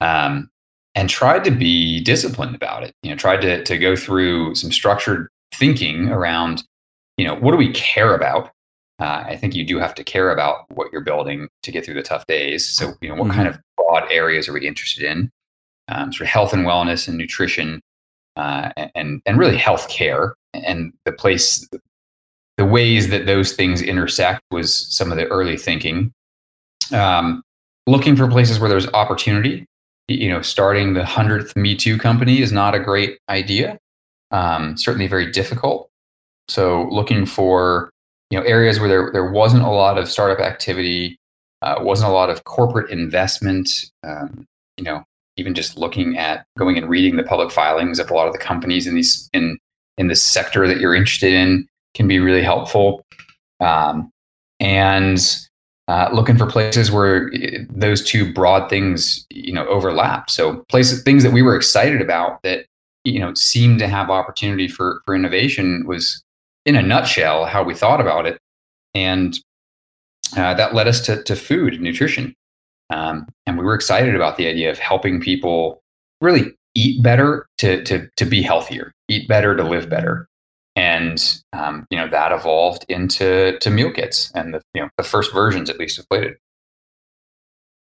Um, 0.00 0.50
and 0.94 1.08
tried 1.08 1.44
to 1.44 1.50
be 1.50 2.00
disciplined 2.00 2.54
about 2.54 2.84
it. 2.84 2.92
You 3.02 3.10
know, 3.10 3.16
tried 3.16 3.40
to 3.42 3.64
to 3.64 3.78
go 3.78 3.96
through 3.96 4.54
some 4.54 4.70
structured 4.70 5.28
thinking 5.52 6.08
around, 6.08 6.62
you 7.16 7.26
know, 7.26 7.34
what 7.34 7.52
do 7.52 7.56
we 7.56 7.72
care 7.72 8.14
about? 8.14 8.50
Uh, 9.00 9.24
I 9.26 9.36
think 9.36 9.54
you 9.54 9.66
do 9.66 9.78
have 9.78 9.94
to 9.96 10.04
care 10.04 10.30
about 10.30 10.66
what 10.70 10.92
you're 10.92 11.02
building 11.02 11.48
to 11.64 11.72
get 11.72 11.84
through 11.84 11.94
the 11.94 12.02
tough 12.02 12.26
days. 12.26 12.68
So, 12.68 12.92
you 13.00 13.08
know, 13.08 13.16
what 13.16 13.26
mm-hmm. 13.28 13.36
kind 13.36 13.48
of 13.48 13.58
broad 13.94 14.10
areas 14.10 14.48
are 14.48 14.52
we 14.52 14.66
interested 14.66 15.04
in? 15.04 15.30
Um, 15.88 16.12
sort 16.12 16.22
of 16.22 16.28
health 16.28 16.52
and 16.52 16.66
wellness 16.66 17.08
and 17.08 17.18
nutrition, 17.18 17.80
uh, 18.36 18.70
and 18.94 19.20
and 19.26 19.38
really 19.38 19.56
health 19.56 19.88
care 19.88 20.34
and 20.54 20.92
the 21.04 21.12
place, 21.12 21.68
the 22.56 22.64
ways 22.64 23.08
that 23.10 23.26
those 23.26 23.52
things 23.52 23.82
intersect 23.82 24.42
was 24.50 24.74
some 24.94 25.12
of 25.12 25.18
the 25.18 25.26
early 25.26 25.58
thinking. 25.58 26.12
Um, 26.92 27.42
looking 27.86 28.16
for 28.16 28.28
places 28.28 28.58
where 28.58 28.68
there's 28.68 28.88
opportunity. 28.94 29.66
You 30.08 30.30
know, 30.30 30.42
starting 30.42 30.94
the 30.94 31.04
hundredth 31.04 31.54
Me 31.56 31.74
Too 31.74 31.98
company 31.98 32.40
is 32.40 32.52
not 32.52 32.74
a 32.74 32.80
great 32.80 33.18
idea. 33.28 33.78
Um, 34.30 34.76
certainly 34.76 35.06
very 35.06 35.30
difficult. 35.30 35.88
So, 36.48 36.88
looking 36.90 37.26
for 37.26 37.90
you 38.30 38.38
know 38.38 38.44
areas 38.46 38.80
where 38.80 38.88
there 38.88 39.10
there 39.12 39.30
wasn't 39.30 39.64
a 39.64 39.70
lot 39.70 39.98
of 39.98 40.08
startup 40.08 40.44
activity, 40.44 41.18
uh, 41.64 41.76
wasn't 41.80 42.10
a 42.10 42.14
lot 42.14 42.30
of 42.30 42.44
corporate 42.44 42.90
investment. 42.90 43.70
Um, 44.06 44.46
you 44.76 44.84
know, 44.84 45.02
even 45.36 45.54
just 45.54 45.78
looking 45.78 46.16
at 46.18 46.46
going 46.58 46.76
and 46.76 46.88
reading 46.88 47.16
the 47.16 47.22
public 47.22 47.50
filings 47.50 47.98
of 47.98 48.10
a 48.10 48.14
lot 48.14 48.26
of 48.26 48.32
the 48.32 48.38
companies 48.38 48.86
in 48.86 48.94
these 48.94 49.28
in 49.32 49.58
in 49.96 50.08
this 50.08 50.22
sector 50.22 50.68
that 50.68 50.78
you're 50.78 50.94
interested 50.94 51.32
in 51.32 51.66
can 51.94 52.06
be 52.06 52.18
really 52.18 52.42
helpful. 52.42 53.04
Um, 53.60 54.10
and 54.60 55.18
uh, 55.88 56.08
looking 56.12 56.36
for 56.36 56.46
places 56.46 56.90
where 56.90 57.30
uh, 57.34 57.58
those 57.70 58.02
two 58.04 58.32
broad 58.32 58.68
things 58.68 59.26
you 59.30 59.52
know 59.52 59.66
overlap. 59.66 60.28
So 60.28 60.64
places 60.68 61.02
things 61.02 61.22
that 61.22 61.32
we 61.32 61.42
were 61.42 61.56
excited 61.56 62.02
about 62.02 62.42
that 62.42 62.66
you 63.04 63.20
know 63.20 63.32
seemed 63.32 63.78
to 63.78 63.88
have 63.88 64.10
opportunity 64.10 64.68
for 64.68 65.00
for 65.06 65.14
innovation 65.14 65.84
was 65.86 66.22
in 66.66 66.76
a 66.76 66.82
nutshell 66.82 67.46
how 67.46 67.62
we 67.62 67.74
thought 67.74 68.02
about 68.02 68.26
it, 68.26 68.38
and 68.94 69.38
uh, 70.36 70.54
that 70.54 70.74
led 70.74 70.88
us 70.88 71.00
to 71.06 71.22
to 71.24 71.36
food 71.36 71.74
and 71.74 71.82
nutrition. 71.82 72.34
Um, 72.90 73.26
and 73.46 73.58
we 73.58 73.64
were 73.64 73.74
excited 73.74 74.14
about 74.14 74.36
the 74.36 74.46
idea 74.46 74.70
of 74.70 74.78
helping 74.78 75.20
people 75.20 75.82
really 76.20 76.52
eat 76.74 77.02
better 77.02 77.46
to 77.58 77.82
to 77.84 78.08
to 78.16 78.24
be 78.24 78.42
healthier, 78.42 78.92
eat 79.08 79.28
better 79.28 79.56
to 79.56 79.62
live 79.62 79.88
better 79.88 80.28
and 80.76 81.42
um, 81.52 81.86
you 81.90 81.96
know 81.96 82.08
that 82.08 82.32
evolved 82.32 82.84
into 82.88 83.58
to 83.60 83.70
meal 83.70 83.92
kits 83.92 84.30
and 84.34 84.54
the 84.54 84.62
you 84.74 84.82
know 84.82 84.88
the 84.96 85.02
first 85.02 85.32
versions 85.32 85.70
at 85.70 85.78
least 85.78 85.98
of 85.98 86.08
plated 86.08 86.36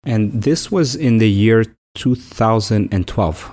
and 0.04 0.44
this 0.44 0.72
was 0.72 0.96
in 0.96 1.18
the 1.18 1.30
year 1.30 1.66
2012 1.96 3.52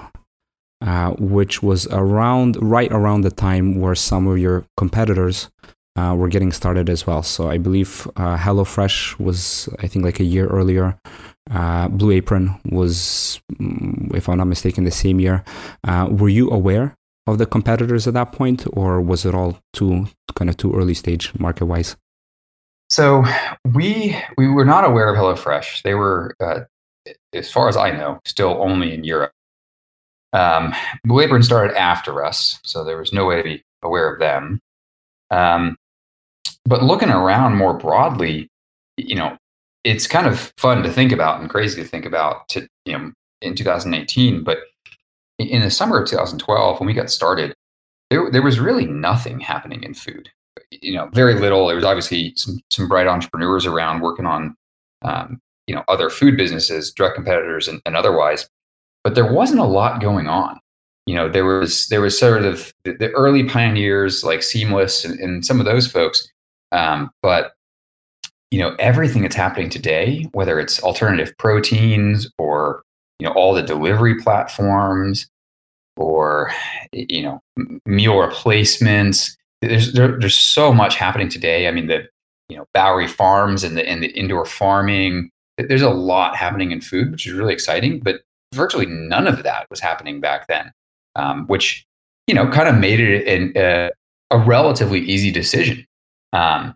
uh, 0.83 1.11
which 1.13 1.63
was 1.63 1.87
around 1.89 2.57
right 2.61 2.93
around 2.93 3.23
the 3.23 3.31
time 3.31 3.81
where 3.81 3.95
some 3.95 4.27
of 4.27 4.39
your 4.39 4.65
competitors 4.77 5.51
uh, 5.97 6.15
were 6.17 6.29
getting 6.29 6.53
started 6.53 6.89
as 6.91 7.07
well 7.07 7.23
so 7.23 7.49
i 7.49 7.59
believe 7.59 8.09
uh, 8.17 8.37
hellofresh 8.37 9.19
was 9.19 9.69
i 9.81 9.87
think 9.87 10.05
like 10.05 10.21
a 10.21 10.25
year 10.25 10.47
earlier 10.47 10.99
uh, 11.51 11.89
blue 11.89 12.11
apron 12.11 12.59
was 12.71 13.41
mm, 13.61 14.15
if 14.15 14.29
i'm 14.29 14.39
not 14.39 14.47
mistaken 14.47 14.85
the 14.85 14.91
same 14.91 15.21
year 15.21 15.45
uh, 15.85 16.09
were 16.11 16.29
you 16.29 16.51
aware 16.51 16.97
of 17.27 17.39
the 17.39 17.47
competitors 17.47 18.07
at 18.07 18.15
that 18.15 18.33
point, 18.33 18.67
or 18.73 19.01
was 19.01 19.25
it 19.25 19.35
all 19.35 19.59
too 19.73 20.07
kind 20.35 20.51
of 20.51 20.57
too 20.57 20.75
early 20.75 20.95
stage 20.95 21.33
market 21.39 21.67
wise? 21.67 21.97
So 22.91 23.25
we 23.73 24.17
we 24.37 24.49
were 24.49 24.65
not 24.65 24.85
aware 24.85 25.13
of 25.13 25.17
HelloFresh. 25.17 25.83
They 25.83 25.95
were, 25.95 26.37
uh, 26.41 26.61
as 27.33 27.51
far 27.51 27.69
as 27.69 27.77
I 27.77 27.91
know, 27.91 28.21
still 28.25 28.57
only 28.61 28.93
in 28.93 29.05
Europe. 29.05 29.33
Um, 30.33 30.75
Blue 31.05 31.21
Apron 31.21 31.43
started 31.43 31.77
after 31.77 32.25
us, 32.25 32.61
so 32.65 32.85
there 32.85 32.99
was 32.99 33.13
no 33.13 33.25
way 33.25 33.37
to 33.37 33.43
be 33.43 33.63
aware 33.83 34.13
of 34.13 34.19
them. 34.19 34.61
Um, 35.31 35.77
but 36.65 36.83
looking 36.83 37.11
around 37.11 37.57
more 37.57 37.75
broadly, 37.75 38.49
you 38.97 39.15
know, 39.15 39.37
it's 39.85 40.07
kind 40.07 40.27
of 40.27 40.53
fun 40.57 40.83
to 40.83 40.91
think 40.91 41.13
about 41.13 41.41
and 41.41 41.51
crazy 41.51 41.83
to 41.83 41.89
think 41.89 42.07
about 42.07 42.49
to 42.49 42.67
you 42.85 42.99
know 42.99 43.13
in 43.43 43.55
2018. 43.55 44.43
But 44.43 44.59
in 45.39 45.63
the 45.63 45.71
summer 45.71 46.01
of 46.01 46.09
2012, 46.09 46.81
when 46.81 46.87
we 46.87 46.93
got 46.93 47.11
started, 47.11 47.55
there, 48.11 48.31
there 48.31 48.43
was 48.43 48.61
really 48.61 48.87
nothing 48.87 49.41
happening 49.41 49.83
in 49.83 49.95
food. 49.95 50.31
You 50.71 50.95
know, 50.95 51.09
very 51.13 51.35
little. 51.35 51.67
There 51.67 51.77
was 51.77 51.85
obviously 51.85 52.33
some, 52.37 52.61
some 52.71 52.89
bright 52.89 53.07
entrepreneurs 53.07 53.67
around 53.67 54.01
working 54.01 54.27
on, 54.27 54.57
um, 55.03 55.41
you 55.67 55.75
know, 55.75 55.85
other 55.89 56.11
food 56.11 56.37
businesses, 56.37 56.93
direct 56.93 57.17
competitors, 57.17 57.69
and, 57.69 57.81
and, 57.87 57.97
otherwise. 57.97 58.49
But 59.03 59.15
there 59.15 59.33
wasn't 59.33 59.61
a 59.61 59.65
lot 59.65 60.01
going 60.01 60.29
on. 60.29 60.61
You 61.07 61.15
know, 61.17 61.29
there 61.29 61.45
was 61.45 61.89
there 61.89 62.01
was 62.01 62.19
sort 62.19 62.45
of 62.45 62.73
the, 62.85 62.95
the 62.95 63.11
early 63.11 63.45
pioneers 63.45 64.25
like 64.25 64.43
Seamless 64.43 65.05
and, 65.05 65.19
and 65.21 65.45
some 65.45 65.61
of 65.61 65.67
those 65.67 65.87
folks. 65.87 66.27
Um, 66.75 67.11
but 67.23 67.53
you 68.51 68.59
know, 68.59 68.77
everything 68.79 69.23
that's 69.23 69.35
happening 69.35 69.71
today, 69.71 70.29
whether 70.33 70.61
it's 70.61 70.83
alternative 70.83 71.33
proteins 71.39 72.31
or 72.39 72.83
you 73.19 73.27
know 73.27 73.33
all 73.33 73.55
the 73.55 73.63
delivery 73.63 74.17
platforms 74.21 75.29
or 75.97 76.51
you 76.93 77.23
know 77.23 77.41
meal 77.87 78.19
replacements 78.19 79.37
there's 79.69 79.93
there, 79.93 80.19
there's 80.19 80.37
so 80.37 80.73
much 80.73 80.97
happening 80.97 81.29
today. 81.29 81.69
I 81.69 81.71
mean 81.71 81.87
the 81.87 82.07
you 82.49 82.57
know 82.57 82.67
bowery 82.75 83.09
farms 83.09 83.65
and 83.65 83.77
the 83.77 83.89
and 83.89 84.03
the 84.03 84.09
indoor 84.09 84.45
farming 84.45 85.31
there's 85.57 85.83
a 85.83 85.91
lot 85.91 86.37
happening 86.37 86.73
in 86.73 86.81
food 86.81 87.11
which 87.13 87.27
is 87.27 87.33
really 87.33 87.55
exciting 87.55 88.01
but 88.01 88.23
virtually 88.53 88.87
none 88.87 89.27
of 89.27 89.43
that 89.43 89.67
was 89.71 89.81
happening 89.81 90.21
back 90.21 90.47
then 90.49 90.71
um, 91.17 91.47
which 91.47 91.85
you 92.27 92.35
know 92.35 92.49
kind 92.51 92.69
of 92.69 92.77
made 92.77 93.01
it 93.01 93.27
an, 93.27 93.57
uh, 93.57 93.89
a 94.31 94.39
relatively 94.39 95.01
easy 95.01 95.31
decision 95.31 95.87
um, 96.35 96.75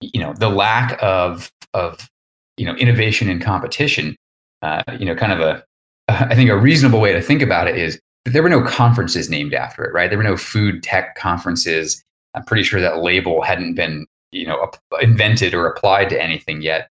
you 0.00 0.20
know 0.20 0.32
the 0.32 0.48
lack 0.48 0.98
of 1.02 1.52
of 1.74 2.08
you 2.56 2.64
know 2.64 2.74
innovation 2.76 3.28
and 3.28 3.42
competition 3.42 4.16
uh, 4.62 4.82
you 4.98 5.06
know, 5.06 5.14
kind 5.14 5.32
of 5.32 5.40
a, 5.40 5.64
I 6.08 6.34
think 6.34 6.50
a 6.50 6.56
reasonable 6.56 7.00
way 7.00 7.12
to 7.12 7.22
think 7.22 7.42
about 7.42 7.68
it 7.68 7.76
is 7.76 8.00
that 8.24 8.32
there 8.32 8.42
were 8.42 8.48
no 8.48 8.62
conferences 8.62 9.30
named 9.30 9.54
after 9.54 9.84
it, 9.84 9.92
right? 9.92 10.08
There 10.08 10.18
were 10.18 10.24
no 10.24 10.36
food 10.36 10.82
tech 10.82 11.14
conferences. 11.14 12.02
I'm 12.34 12.44
pretty 12.44 12.62
sure 12.62 12.80
that 12.80 13.02
label 13.02 13.42
hadn't 13.42 13.74
been, 13.74 14.06
you 14.32 14.46
know, 14.46 14.70
invented 15.00 15.54
or 15.54 15.66
applied 15.66 16.08
to 16.10 16.22
anything 16.22 16.62
yet, 16.62 16.88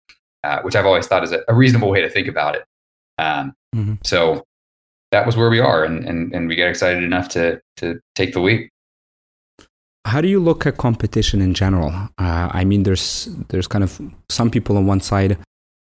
uh, 0.43 0.61
which 0.61 0.75
I've 0.75 0.85
always 0.85 1.07
thought 1.07 1.23
is 1.23 1.31
a, 1.31 1.41
a, 1.47 1.53
reasonable 1.53 1.89
way 1.89 2.01
to 2.01 2.09
think 2.09 2.27
about 2.27 2.55
it. 2.55 2.65
Um, 3.17 3.53
mm-hmm. 3.73 3.93
So 4.03 4.43
that 5.11 5.25
was 5.25 5.37
where 5.37 5.49
we 5.49 5.59
are, 5.59 5.83
and, 5.83 6.07
and 6.07 6.33
and 6.33 6.47
we 6.47 6.55
got 6.55 6.67
excited 6.67 7.03
enough 7.03 7.29
to 7.29 7.61
to 7.77 7.99
take 8.15 8.33
the 8.33 8.41
leap. 8.41 8.69
How 10.05 10.22
do 10.22 10.27
you 10.27 10.39
look 10.39 10.65
at 10.65 10.77
competition 10.77 11.41
in 11.41 11.53
general? 11.53 11.91
Uh, 12.17 12.50
I 12.51 12.65
mean, 12.65 12.83
there's 12.83 13.29
there's 13.50 13.67
kind 13.67 13.83
of 13.83 14.00
some 14.29 14.50
people 14.50 14.77
on 14.77 14.86
one 14.86 15.00
side 15.00 15.38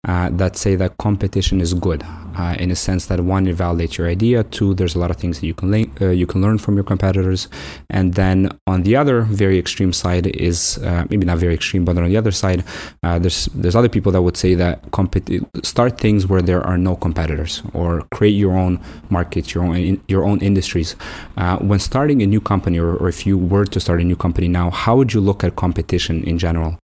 uh, 0.07 0.31
that 0.33 0.57
say 0.57 0.77
that 0.77 0.97
competition 0.99 1.61
is 1.61 1.75
good 1.75 2.05
uh, 2.37 2.57
in 2.59 2.71
a 2.71 2.77
sense 2.77 3.07
that 3.07 3.21
one 3.21 3.47
it 3.47 3.57
validates 3.57 3.97
your 3.97 4.09
idea. 4.09 4.45
Two 4.45 4.75
there's 4.75 4.95
a 4.95 4.99
lot 4.99 5.11
of 5.11 5.17
things 5.17 5.41
that 5.41 5.47
you 5.47 5.55
can 5.55 5.73
uh, 6.01 6.11
you 6.11 6.27
can 6.27 6.41
learn 6.43 6.59
from 6.59 6.75
your 6.75 6.85
competitors. 6.85 7.49
And 7.91 8.15
then 8.15 8.51
on 8.67 8.83
the 8.83 8.97
other 8.97 9.23
very 9.23 9.59
extreme 9.59 9.93
side 9.93 10.27
is 10.27 10.79
uh, 10.79 11.05
maybe 11.11 11.25
not 11.27 11.39
very 11.39 11.55
extreme 11.55 11.85
but 11.85 11.97
on 11.97 12.09
the 12.09 12.17
other 12.17 12.33
side 12.33 12.65
uh, 13.03 13.19
there's 13.19 13.47
there's 13.55 13.77
other 13.77 13.89
people 13.89 14.13
that 14.13 14.23
would 14.23 14.37
say 14.37 14.55
that 14.55 14.83
compet- 14.91 15.45
start 15.65 15.99
things 15.99 16.27
where 16.27 16.43
there 16.43 16.63
are 16.63 16.79
no 16.79 16.97
competitors 16.97 17.63
or 17.73 18.03
create 18.13 18.37
your 18.45 18.57
own 18.57 18.81
markets 19.11 19.55
your 19.55 19.65
own 19.65 19.77
in- 19.77 20.03
your 20.09 20.25
own 20.25 20.39
industries. 20.41 20.97
Uh, 21.37 21.57
when 21.59 21.79
starting 21.79 22.23
a 22.23 22.27
new 22.27 22.41
company 22.41 22.79
or, 22.79 22.97
or 22.97 23.09
if 23.09 23.27
you 23.27 23.37
were 23.39 23.65
to 23.65 23.81
start 23.81 24.01
a 24.01 24.05
new 24.05 24.17
company 24.17 24.49
now 24.49 24.71
how 24.71 24.97
would 24.97 25.13
you 25.13 25.21
look 25.21 25.45
at 25.45 25.57
competition 25.57 26.23
in 26.25 26.39
general 26.39 26.79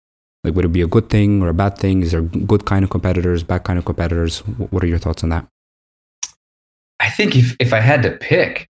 like, 0.45 0.55
would 0.55 0.65
it 0.65 0.73
be 0.73 0.83
a 0.83 0.87
good 0.87 1.11
thing 1.11 1.43
or 1.43 1.49
a 1.49 1.55
bad 1.55 1.77
thing? 1.77 2.03
Is 2.03 2.13
there 2.13 2.23
good 2.23 2.65
kind 2.65 2.85
of 2.85 2.91
competitors, 2.91 3.43
bad 3.43 3.65
kind 3.65 3.79
of 3.79 3.85
competitors? 3.85 4.41
What 4.41 4.83
are 4.83 4.87
your 4.87 4.99
thoughts 4.99 5.23
on 5.23 5.31
that? 5.31 5.47
I 6.99 7.11
think 7.11 7.37
if, 7.37 7.57
if 7.61 7.73
I 7.73 7.81
had 7.81 8.03
to 8.03 8.11
pick, 8.11 8.69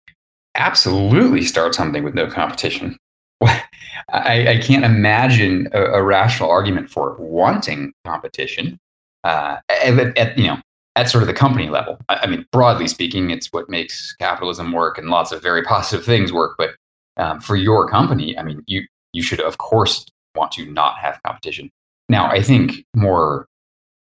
absolutely 0.54 1.42
start 1.42 1.74
something 1.74 2.02
with 2.02 2.14
no 2.14 2.26
competition. 2.26 2.96
I, 3.42 4.48
I 4.48 4.58
can't 4.58 4.84
imagine 4.84 5.68
a, 5.72 5.82
a, 5.82 6.02
rational 6.02 6.50
argument 6.50 6.90
for 6.90 7.16
wanting 7.18 7.92
competition 8.04 8.78
uh, 9.24 9.56
at, 9.68 10.18
at, 10.18 10.38
you 10.38 10.48
know 10.48 10.58
at 10.96 11.08
sort 11.08 11.22
of 11.22 11.28
the 11.28 11.34
company 11.34 11.68
level. 11.68 11.98
I, 12.08 12.16
I, 12.22 12.26
mean, 12.26 12.44
broadly 12.52 12.88
speaking, 12.88 13.30
it's 13.30 13.46
what 13.52 13.70
makes 13.70 14.14
capitalism 14.16 14.72
work 14.72 14.98
and 14.98 15.08
lots 15.08 15.32
of 15.32 15.42
very 15.42 15.62
positive 15.74 16.04
things 16.04 16.32
work. 16.32 16.56
But 16.58 16.70
um, 17.16 17.40
for 17.40 17.56
your 17.56 17.88
company, 17.88 18.36
I 18.36 18.42
mean, 18.42 18.62
you 18.66 18.82
you 19.12 19.22
should 19.22 19.40
of 19.40 19.58
course 19.58 20.06
want 20.34 20.52
to 20.52 20.66
not 20.66 20.98
have 20.98 21.20
competition. 21.24 21.70
Now, 22.08 22.26
I 22.30 22.42
think 22.42 22.84
more 22.94 23.46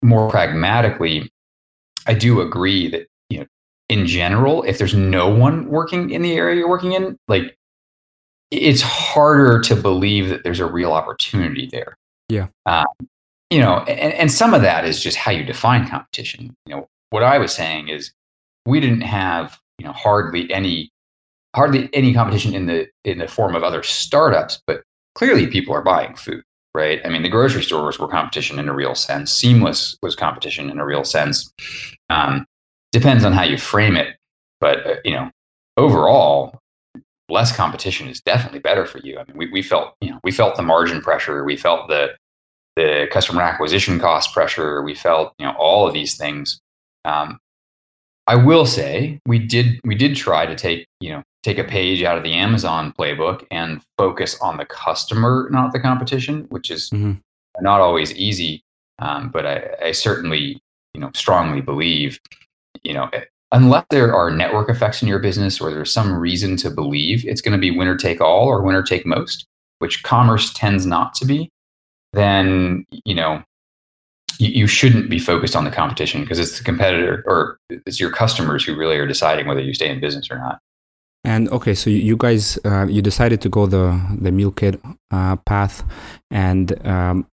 more 0.02 0.30
pragmatically, 0.30 1.30
I 2.08 2.14
do 2.14 2.42
agree 2.42 2.90
that 2.90 3.08
you 3.30 3.40
know 3.40 3.46
in 3.90 4.06
general, 4.06 4.64
if 4.64 4.78
there's 4.78 4.94
no 4.94 5.30
one 5.30 5.68
working 5.68 6.12
in 6.12 6.22
the 6.22 6.34
area 6.34 6.58
you're 6.58 6.70
working 6.70 6.94
in, 6.94 7.18
like 7.28 7.56
it's 8.52 8.82
harder 8.82 9.60
to 9.62 9.76
believe 9.76 10.30
that 10.30 10.44
there's 10.44 10.60
a 10.60 10.66
real 10.66 10.92
opportunity 10.92 11.70
there. 11.72 11.96
Yeah. 12.30 12.48
Um, 12.66 12.86
you 13.50 13.60
know, 13.60 13.80
and, 13.80 14.14
and 14.14 14.32
some 14.32 14.54
of 14.54 14.62
that 14.62 14.86
is 14.86 15.02
just 15.02 15.18
how 15.18 15.32
you 15.32 15.44
define 15.44 15.88
competition. 15.88 16.56
You 16.66 16.76
know, 16.76 16.88
what 17.10 17.24
I 17.24 17.38
was 17.38 17.54
saying 17.54 17.90
is 17.90 18.12
we 18.66 18.80
didn't 18.80 19.02
have, 19.02 19.60
you 19.80 19.86
know, 19.86 19.94
hardly 19.94 20.52
any 20.54 20.92
hardly 21.56 21.90
any 21.94 22.14
competition 22.14 22.54
in 22.54 22.68
the 22.68 22.88
in 23.04 23.18
the 23.18 23.28
form 23.28 23.56
of 23.56 23.64
other 23.64 23.82
startups, 23.82 24.62
but 24.68 24.84
clearly 25.16 25.48
people 25.48 25.74
are 25.74 25.82
buying 25.82 26.16
food, 26.16 26.44
right? 26.74 27.02
I 27.06 27.10
mean, 27.10 27.24
the 27.24 27.30
grocery 27.30 27.64
stores 27.64 28.00
were 28.00 28.08
competition 28.08 28.60
in 28.60 28.70
a 28.70 28.74
real 28.74 28.96
sense. 28.96 29.32
Seamless 29.32 29.98
was 30.02 30.16
competition 30.16 30.70
in 30.70 30.80
a 30.80 30.86
real 30.86 31.04
sense. 31.04 31.52
Um, 32.10 32.46
depends 32.92 33.24
on 33.24 33.34
how 33.34 33.44
you 33.44 33.58
frame 33.58 33.96
it, 33.96 34.16
but 34.60 34.86
uh, 34.86 34.96
you 35.04 35.14
know, 35.14 35.30
overall, 35.78 36.60
less 37.30 37.56
competition 37.56 38.08
is 38.08 38.22
definitely 38.22 38.60
better 38.60 38.86
for 38.86 39.00
you. 39.00 39.20
I 39.20 39.24
mean, 39.26 39.38
we, 39.38 39.52
we 39.52 39.62
felt 39.62 39.96
you 40.02 40.12
know 40.12 40.20
we 40.24 40.32
felt 40.32 40.56
the 40.56 40.64
margin 40.64 41.02
pressure, 41.02 41.44
we 41.44 41.58
felt 41.58 41.88
the 41.88 42.10
the 42.76 43.08
customer 43.12 43.42
acquisition 43.42 44.00
cost 44.00 44.34
pressure, 44.34 44.82
we 44.82 44.96
felt 44.96 45.34
you 45.38 45.46
know 45.46 45.54
all 45.58 45.88
of 45.88 45.94
these 45.94 46.18
things. 46.18 46.60
Um, 47.06 47.40
I 48.28 48.36
will 48.36 48.66
say 48.66 49.20
we 49.26 49.40
did 49.40 49.80
we 49.84 49.96
did 49.96 50.16
try 50.16 50.46
to 50.46 50.56
take 50.56 50.86
you 51.00 51.12
know 51.12 51.24
take 51.44 51.58
a 51.58 51.64
page 51.64 52.04
out 52.04 52.18
of 52.18 52.24
the 52.24 52.34
Amazon 52.34 52.94
playbook 52.98 53.46
and 53.52 53.82
focus 53.98 54.38
on 54.42 54.58
the 54.58 54.66
customer, 54.66 55.48
not 55.52 55.72
the 55.72 55.80
competition, 55.80 56.46
which 56.50 56.70
is 56.70 56.90
mm-hmm. 56.90 57.14
not 57.62 57.82
always 57.82 58.14
easy. 58.16 58.64
Um, 59.00 59.30
but 59.30 59.46
I, 59.46 59.70
I, 59.82 59.92
certainly, 59.94 60.62
you 60.94 61.00
know, 61.00 61.10
strongly 61.16 61.62
believe, 61.62 62.20
you 62.84 62.94
know, 62.94 63.08
eh, 63.14 63.24
unless 63.54 63.86
there 63.90 64.14
are 64.14 64.30
network 64.30 64.70
effects 64.70 65.02
in 65.02 65.08
your 65.08 65.20
business 65.20 65.62
or 65.62 65.72
there's 65.72 65.94
some 65.94 66.14
reason 66.14 66.58
to 66.58 66.70
believe 66.70 67.26
it's 67.26 67.42
going 67.42 67.54
to 67.54 67.58
be 67.58 67.72
winner 67.72 67.96
take 67.96 68.20
all 68.20 68.48
or 68.48 68.62
winner 68.62 68.84
take 68.84 69.06
most, 69.06 69.46
which 69.80 70.04
commerce 70.04 70.52
tends 70.54 70.86
not 70.86 71.14
to 71.16 71.26
be, 71.26 71.50
then 72.12 72.86
you 73.06 73.16
know 73.16 73.42
you, 74.40 74.50
you 74.50 74.68
shouldn't 74.68 75.10
be 75.10 75.20
focused 75.20 75.56
on 75.56 75.64
the 75.64 75.72
competition 75.72 76.22
because 76.22 76.40
it's 76.40 76.58
the 76.58 76.64
competitor 76.64 77.24
or 77.28 77.58
it's 77.70 78.00
your 78.00 78.12
customers 78.12 78.64
who 78.64 78.76
really 78.76 78.98
are 78.98 79.08
deciding 79.08 79.48
whether 79.48 79.62
you 79.62 79.74
stay 79.74 79.90
in 79.90 80.00
business 80.00 80.30
or 80.30 80.38
not. 80.38 80.60
And 81.24 81.50
okay, 81.50 81.74
so 81.74 81.90
you 81.90 82.16
guys 82.16 82.58
uh, 82.64 82.88
you 82.88 83.02
decided 83.02 83.42
to 83.42 83.50
go 83.50 83.66
the 83.66 84.00
the 84.20 84.32
meal 84.32 84.52
kit 84.52 84.80
uh, 85.12 85.36
path, 85.38 85.84
and 86.32 86.86
um, 86.88 87.28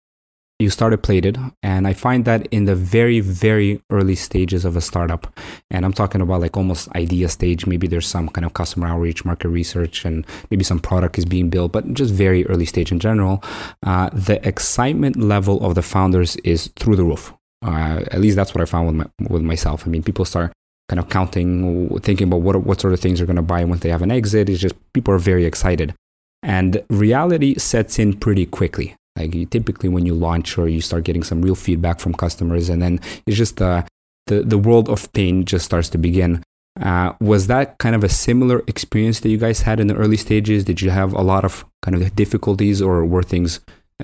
you 0.61 0.71
started 0.71 1.03
plated 1.03 1.37
and 1.65 1.87
i 1.89 1.93
find 1.93 2.25
that 2.25 2.47
in 2.47 2.65
the 2.65 2.77
very 2.77 3.19
very 3.19 3.81
early 3.91 4.15
stages 4.15 4.65
of 4.65 4.77
a 4.77 4.81
startup. 4.81 5.39
And 5.71 5.85
i'm 5.85 5.93
talking 5.93 6.21
about 6.21 6.41
like 6.41 6.57
almost 6.57 6.89
idea 6.95 7.29
stage. 7.29 7.67
Maybe 7.67 7.87
there's 7.87 8.07
some 8.07 8.29
kind 8.29 8.45
of 8.45 8.55
customer 8.55 8.87
outreach 8.87 9.25
market 9.25 9.49
research 9.49 10.05
and 10.05 10.25
maybe 10.51 10.65
some 10.65 10.79
product 10.79 11.19
is 11.19 11.25
being 11.25 11.51
built 11.51 11.73
but 11.73 11.93
just 11.93 12.15
very 12.15 12.47
early 12.47 12.67
stage 12.67 12.93
in 12.93 13.01
general. 13.01 13.43
Uh, 13.83 14.11
the 14.13 14.47
excitement 14.47 15.17
level 15.17 15.65
of 15.67 15.75
the 15.75 15.83
founders 15.83 16.37
is 16.37 16.71
through 16.79 16.97
the 16.97 17.05
roof. 17.05 17.33
Uh, 17.65 18.05
at 18.13 18.21
least 18.21 18.37
that's 18.37 18.55
what 18.55 18.63
i 18.63 18.65
found 18.65 18.87
with, 18.87 18.97
my, 18.97 19.29
with 19.29 19.43
myself. 19.43 19.87
I 19.87 19.91
mean 19.91 20.03
people 20.05 20.25
start 20.25 20.53
kind 20.89 21.01
of 21.01 21.09
counting 21.09 21.89
thinking 22.01 22.29
about 22.29 22.43
what, 22.43 22.57
what 22.65 22.81
sort 22.81 22.93
of 22.93 23.01
things 23.01 23.19
they're 23.19 23.27
going 23.27 23.37
to 23.37 23.43
buy 23.43 23.65
once 23.65 23.81
they 23.81 23.89
have 23.89 24.03
an 24.03 24.11
exit 24.11 24.49
it's 24.49 24.61
just 24.61 24.75
people 24.93 25.13
are 25.15 25.19
very 25.19 25.45
excited 25.45 25.95
and 26.43 26.83
reality 26.91 27.55
sets 27.57 27.99
in 27.99 28.13
pretty 28.13 28.47
quickly 28.47 28.95
like 29.17 29.35
you, 29.35 29.47
typically 29.47 29.89
when 29.89 30.07
you 30.07 30.15
launch 30.15 30.59
or 30.59 30.69
you 30.69 30.81
start 30.81 31.05
getting 31.05 31.23
some 31.23 31.41
real 31.43 31.55
feedback 31.55 32.01
from 32.01 32.15
customers, 32.15 32.69
and 32.69 32.83
then 32.83 32.99
it's 33.27 33.37
just 33.37 33.63
uh, 33.63 33.85
the 34.27 34.43
the 34.43 34.59
world 34.59 34.89
of 34.89 35.13
pain 35.13 35.45
just 35.45 35.65
starts 35.65 35.89
to 35.91 35.99
begin. 35.99 36.43
Uh, 36.81 37.13
was 37.21 37.47
that 37.47 37.79
kind 37.79 37.95
of 37.95 38.03
a 38.03 38.09
similar 38.09 38.65
experience 38.67 39.21
that 39.21 39.29
you 39.29 39.39
guys 39.39 39.61
had 39.61 39.79
in 39.79 39.87
the 39.87 39.95
early 39.95 40.17
stages? 40.17 40.65
Did 40.65 40.81
you 40.83 40.91
have 40.91 41.13
a 41.13 41.23
lot 41.23 41.45
of 41.45 41.65
kind 41.83 41.95
of 41.95 42.17
difficulties, 42.17 42.83
or 42.83 43.05
were 43.05 43.23
things 43.23 43.61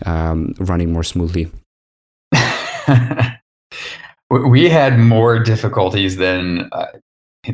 um, 0.06 0.54
running 0.60 0.92
more 0.92 1.02
smoothly? 1.02 1.50
we 4.30 4.68
had 4.68 4.98
more 4.98 5.38
difficulties 5.38 6.16
than 6.16 6.68
uh, 6.72 6.86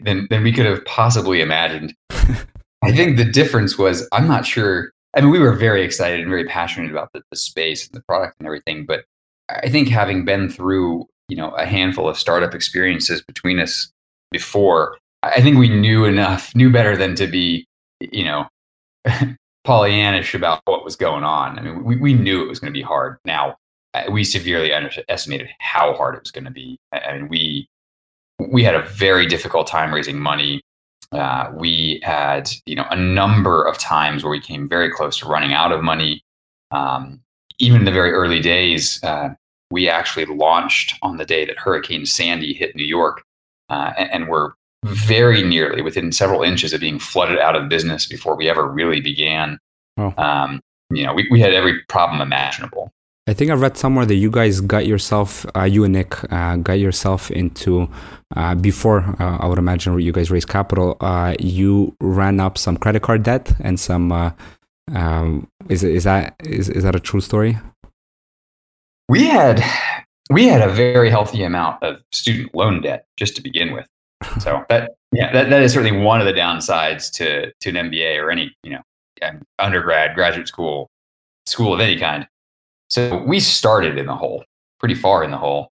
than 0.03 0.27
than 0.31 0.43
we 0.43 0.53
could 0.53 0.67
have 0.67 0.85
possibly 0.85 1.41
imagined. 1.41 1.95
I 2.11 2.93
think 2.93 3.17
the 3.17 3.25
difference 3.25 3.79
was 3.79 4.07
I'm 4.13 4.29
not 4.29 4.47
sure 4.47 4.91
I 5.17 5.23
mean, 5.23 5.31
we 5.31 5.39
were 5.39 5.53
very 5.53 5.83
excited 5.83 6.21
and 6.21 6.29
very 6.29 6.45
passionate 6.45 6.91
about 6.91 7.13
the, 7.15 7.23
the 7.31 7.39
space 7.39 7.87
and 7.87 7.95
the 7.95 8.03
product 8.03 8.37
and 8.39 8.47
everything. 8.47 8.85
But 8.85 9.05
I 9.49 9.71
think 9.71 9.89
having 9.89 10.27
been 10.27 10.51
through, 10.51 11.07
you 11.29 11.39
know, 11.39 11.53
a 11.53 11.65
handful 11.65 12.07
of 12.07 12.19
startup 12.19 12.55
experiences 12.55 13.23
between 13.23 13.59
us 13.59 13.91
before, 14.31 14.99
I 15.23 15.41
think 15.41 15.57
we 15.57 15.71
knew 15.71 16.05
enough, 16.05 16.55
knew 16.55 16.71
better 16.71 16.97
than 16.97 17.15
to 17.17 17.27
be, 17.27 17.67
you 18.01 18.25
know, 18.25 18.47
Pollyannish 19.67 20.35
about 20.35 20.61
what 20.67 20.85
was 20.85 20.97
going 20.97 21.25
on. 21.25 21.59
I 21.59 21.63
mean, 21.63 21.83
we, 21.83 21.97
we 21.97 22.13
knew 22.13 22.43
it 22.43 22.49
was 22.49 22.61
going 22.61 22.73
to 22.73 22.79
be 22.79 22.83
hard. 22.83 23.17
Now, 23.25 23.57
we 24.11 24.25
severely 24.25 24.73
underestimated 24.73 25.49
how 25.59 25.95
hard 25.95 26.15
it 26.15 26.23
was 26.23 26.31
going 26.31 26.45
to 26.45 26.51
be. 26.51 26.79
I 26.93 27.15
mean, 27.15 27.29
we 27.29 27.69
we 28.39 28.63
had 28.63 28.75
a 28.75 28.83
very 28.83 29.27
difficult 29.27 29.67
time 29.67 29.93
raising 29.93 30.19
money 30.19 30.63
uh, 31.13 31.51
we 31.55 32.01
had 32.03 32.51
you 32.67 32.75
know 32.75 32.87
a 32.91 32.97
number 32.97 33.65
of 33.65 33.79
times 33.79 34.25
where 34.25 34.31
we 34.31 34.41
came 34.41 34.69
very 34.69 34.91
close 34.91 35.19
to 35.19 35.27
running 35.27 35.53
out 35.53 35.73
of 35.73 35.83
money. 35.83 36.23
Um, 36.73 37.21
even 37.59 37.81
in 37.81 37.85
the 37.85 37.93
very 37.93 38.13
early 38.13 38.41
days, 38.41 39.03
uh, 39.03 39.31
we 39.71 39.89
actually 39.89 40.27
launched 40.27 40.95
on 41.03 41.17
the 41.17 41.25
day 41.25 41.45
that 41.45 41.59
Hurricane 41.59 42.05
Sandy 42.05 42.53
hit 42.53 42.77
New 42.77 42.85
York, 42.85 43.23
uh, 43.71 43.93
and, 43.97 44.11
and 44.13 44.29
were 44.29 44.55
very 44.85 45.43
nearly 45.43 45.81
within 45.81 46.13
several 46.13 46.43
inches 46.43 46.73
of 46.73 46.81
being 46.81 46.99
flooded 46.99 47.39
out 47.39 47.57
of 47.57 47.69
business 47.69 48.07
before 48.07 48.37
we 48.37 48.49
ever 48.49 48.69
really 48.69 49.01
began. 49.01 49.59
Oh. 49.97 50.13
Um, 50.19 50.61
you 50.91 51.05
know, 51.05 51.15
we, 51.15 51.27
we 51.31 51.41
had 51.41 51.55
every 51.55 51.83
problem 51.89 52.21
imaginable. 52.21 52.93
I 53.29 53.35
think 53.35 53.51
I 53.51 53.55
read 53.55 53.77
somewhere 53.77 54.07
that 54.07 54.15
you 54.15 54.31
guys 54.31 54.61
got 54.61 54.87
yourself, 54.87 55.45
uh, 55.57 55.65
you 55.65 55.83
and 55.83 55.95
Nick, 55.95 56.33
uh, 56.33 56.57
got 56.57 56.75
yourself 56.75 57.29
into 57.33 57.91
uh, 58.37 58.55
before 58.55 59.01
uh, 59.21 59.39
I 59.39 59.47
would 59.47 59.59
imagine 59.59 59.99
you 59.99 60.13
guys 60.13 60.31
raised 60.31 60.49
capital. 60.49 60.97
Uh, 61.01 61.35
you 61.41 61.97
ran 62.01 62.39
up 62.39 62.57
some 62.57 62.77
credit 62.77 63.03
card 63.03 63.25
debt 63.25 63.53
and 63.61 63.81
some. 63.81 64.13
Uh, 64.13 64.31
um, 64.95 65.49
is 65.69 65.83
is 65.83 66.05
that 66.05 66.37
is 66.45 66.69
is 66.69 66.85
that 66.85 66.95
a 66.95 67.01
true 67.01 67.21
story? 67.21 67.59
We 69.09 69.27
had 69.27 69.61
we 70.31 70.47
had 70.47 70.63
a 70.63 70.73
very 70.73 71.11
healthy 71.11 71.43
amount 71.43 71.83
of 71.83 72.05
student 72.13 72.55
loan 72.55 72.83
debt 72.83 73.07
just 73.17 73.35
to 73.35 73.43
begin 73.43 73.73
with. 73.73 73.89
So 74.39 74.65
that 74.69 74.95
yeah 75.11 75.33
that, 75.33 75.51
that 75.51 75.63
is 75.63 75.73
certainly 75.73 76.01
one 76.01 76.21
of 76.21 76.27
the 76.27 76.33
downsides 76.33 77.11
to 77.15 77.53
to 77.53 77.69
an 77.71 77.91
MBA 77.91 78.23
or 78.23 78.31
any 78.31 78.55
you 78.63 78.71
know 78.71 78.83
undergrad 79.59 80.15
graduate 80.15 80.47
school 80.47 80.89
school 81.47 81.75
of 81.75 81.81
any 81.81 81.99
kind 81.99 82.29
so 82.97 83.23
we 83.27 83.41
started 83.41 83.99
in 83.99 84.07
the 84.07 84.15
hole, 84.15 84.43
pretty 84.81 84.95
far 84.95 85.23
in 85.23 85.31
the 85.31 85.37
hole. 85.37 85.69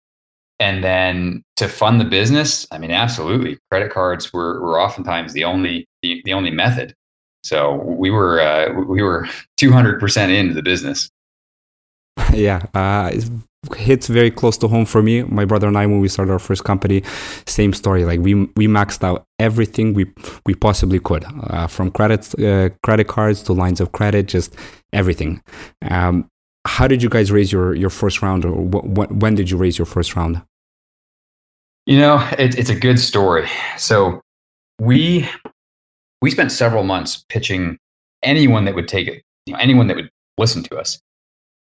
And 0.61 0.85
then 0.85 1.43
to 1.57 1.69
fund 1.69 1.99
the 1.99 2.05
business, 2.05 2.67
I 2.71 2.77
mean, 2.77 2.91
absolutely, 2.91 3.59
credit 3.71 3.91
cards 3.91 4.31
were, 4.31 4.61
were 4.61 4.79
oftentimes 4.79 5.33
the 5.33 5.45
only 5.45 5.87
the, 6.03 6.21
the 6.27 6.35
only 6.35 6.51
method. 6.51 6.95
So 7.43 7.77
we 7.77 8.11
were 8.11 8.41
uh, 8.41 8.75
we 8.75 9.03
were 9.03 9.27
two 9.57 9.73
hundred 9.73 10.01
percent 10.01 10.33
into 10.33 10.55
the 10.55 10.63
business. 10.63 11.09
Yeah, 12.33 12.67
uh, 12.75 13.11
it 13.13 13.31
hits 13.77 14.09
very 14.09 14.31
close 14.31 14.59
to 14.59 14.69
home 14.69 14.87
for 14.87 15.03
me. 15.03 15.23
My 15.23 15.45
brother 15.45 15.69
and 15.69 15.79
I, 15.79 15.87
when 15.87 16.01
we 16.01 16.09
started 16.09 16.33
our 16.33 16.41
first 16.41 16.65
company, 16.65 17.05
same 17.47 17.73
story. 17.73 18.05
Like 18.05 18.21
we 18.21 18.35
we 18.57 18.67
maxed 18.67 19.03
out 19.05 19.25
everything 19.39 19.95
we 19.95 20.07
we 20.45 20.55
possibly 20.55 20.99
could, 20.99 21.25
uh, 21.49 21.69
from 21.69 21.91
credits, 21.91 22.35
uh, 22.35 22.69
credit 22.83 23.09
cards 23.09 23.43
to 23.45 23.53
lines 23.53 23.81
of 23.81 23.93
credit, 23.93 24.27
just 24.27 24.55
everything. 24.93 25.43
Um, 25.91 26.29
how 26.66 26.88
did 26.88 27.03
you 27.03 27.09
guys 27.09 27.31
raise 27.31 27.53
your, 27.53 27.74
your 27.74 27.90
first 27.90 28.22
round 28.22 28.44
or 28.44 28.53
wh- 28.53 28.85
wh- 28.85 29.11
when 29.12 29.35
did 29.35 29.50
you 29.50 29.57
raise 29.57 29.79
your 29.79 29.87
first 29.87 30.16
round? 30.16 30.42
You 31.87 31.98
know, 31.98 32.27
it, 32.38 32.59
it's 32.59 32.70
a 32.70 32.74
good 32.74 32.98
story. 32.98 33.48
So 33.77 34.20
we 34.81 35.29
we 36.22 36.31
spent 36.31 36.50
several 36.50 36.85
months 36.85 37.24
pitching 37.29 37.77
anyone 38.22 38.64
that 38.64 38.74
would 38.74 38.88
take 38.88 39.07
it, 39.07 39.22
you 39.44 39.53
know, 39.53 39.59
anyone 39.59 39.88
that 39.88 39.96
would 39.96 40.09
listen 40.38 40.62
to 40.64 40.79
us. 40.79 40.98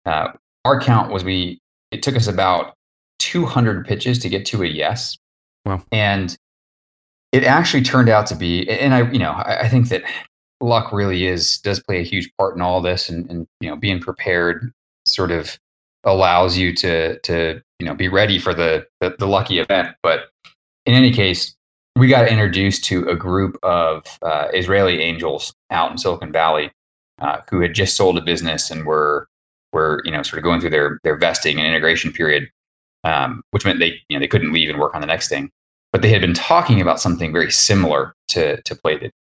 Uh, 0.06 0.28
our 0.64 0.80
count 0.80 1.12
was 1.12 1.24
we 1.24 1.60
it 1.92 2.04
took 2.04 2.16
us 2.16 2.28
about 2.28 2.76
200 3.20 3.88
pitches 3.88 4.20
to 4.20 4.30
get 4.30 4.46
to 4.48 4.64
a 4.64 4.68
yes. 4.68 5.18
Wow. 5.66 5.84
And 5.92 6.36
it 7.32 7.44
actually 7.44 7.84
turned 7.84 8.10
out 8.10 8.28
to 8.28 8.36
be, 8.36 8.70
and 8.70 8.94
I, 8.94 9.10
you 9.12 9.20
know, 9.20 9.32
I, 9.32 9.62
I 9.62 9.68
think 9.68 9.90
that 9.90 10.04
luck 10.62 10.92
really 10.92 11.26
is 11.26 11.60
does 11.60 11.82
play 11.82 12.00
a 12.00 12.04
huge 12.04 12.32
part 12.38 12.56
in 12.56 12.62
all 12.62 12.82
this 12.82 13.10
and, 13.10 13.30
and 13.30 13.48
you 13.60 13.70
know 13.70 13.76
being 13.76 14.00
prepared 14.00 14.72
sort 15.06 15.32
of 15.32 15.60
allows 16.04 16.58
you 16.58 16.74
to 16.74 17.20
to 17.20 17.62
you 17.80 17.86
know 17.86 17.96
be 17.96 18.08
ready 18.08 18.40
for 18.40 18.54
the, 18.54 18.86
the, 19.02 19.16
the 19.20 19.28
lucky 19.28 19.60
event. 19.60 19.96
But 20.02 20.30
in 20.86 20.94
any 20.94 21.12
case 21.12 21.56
we 21.98 22.08
got 22.08 22.28
introduced 22.28 22.84
to 22.86 23.08
a 23.08 23.16
group 23.16 23.58
of 23.64 24.06
uh, 24.22 24.50
israeli 24.54 25.02
angels 25.02 25.54
out 25.72 25.92
in 25.92 25.98
silicon 25.98 26.32
valley 26.32 26.72
uh, 27.20 27.40
who 27.50 27.62
had 27.62 27.74
just 27.74 27.96
sold 27.96 28.18
a 28.18 28.22
business 28.22 28.70
and 28.70 28.86
were 28.86 29.28
were 29.74 30.02
you 30.06 30.12
know 30.12 30.22
sort 30.24 30.38
of 30.38 30.44
going 30.44 30.60
through 30.60 30.70
their 30.70 31.00
their 31.04 31.18
vesting 31.18 31.58
and 31.58 31.68
integration 31.68 32.12
period 32.12 32.50
um, 33.06 33.44
which 33.52 33.64
meant 33.64 33.80
they 33.80 34.02
you 34.10 34.18
know 34.18 34.20
they 34.20 34.28
couldn't 34.28 34.52
leave 34.52 34.70
and 34.70 34.80
work 34.80 34.94
on 34.94 35.02
the 35.02 35.08
next 35.08 35.30
thing. 35.30 35.50
But 35.94 36.02
they 36.02 36.10
had 36.10 36.20
been 36.20 36.34
talking 36.34 36.82
about 36.82 37.00
something 37.00 37.32
very 37.32 37.52
similar 37.52 38.16
to, 38.30 38.62
to 38.62 38.76
Plated, 38.76 39.14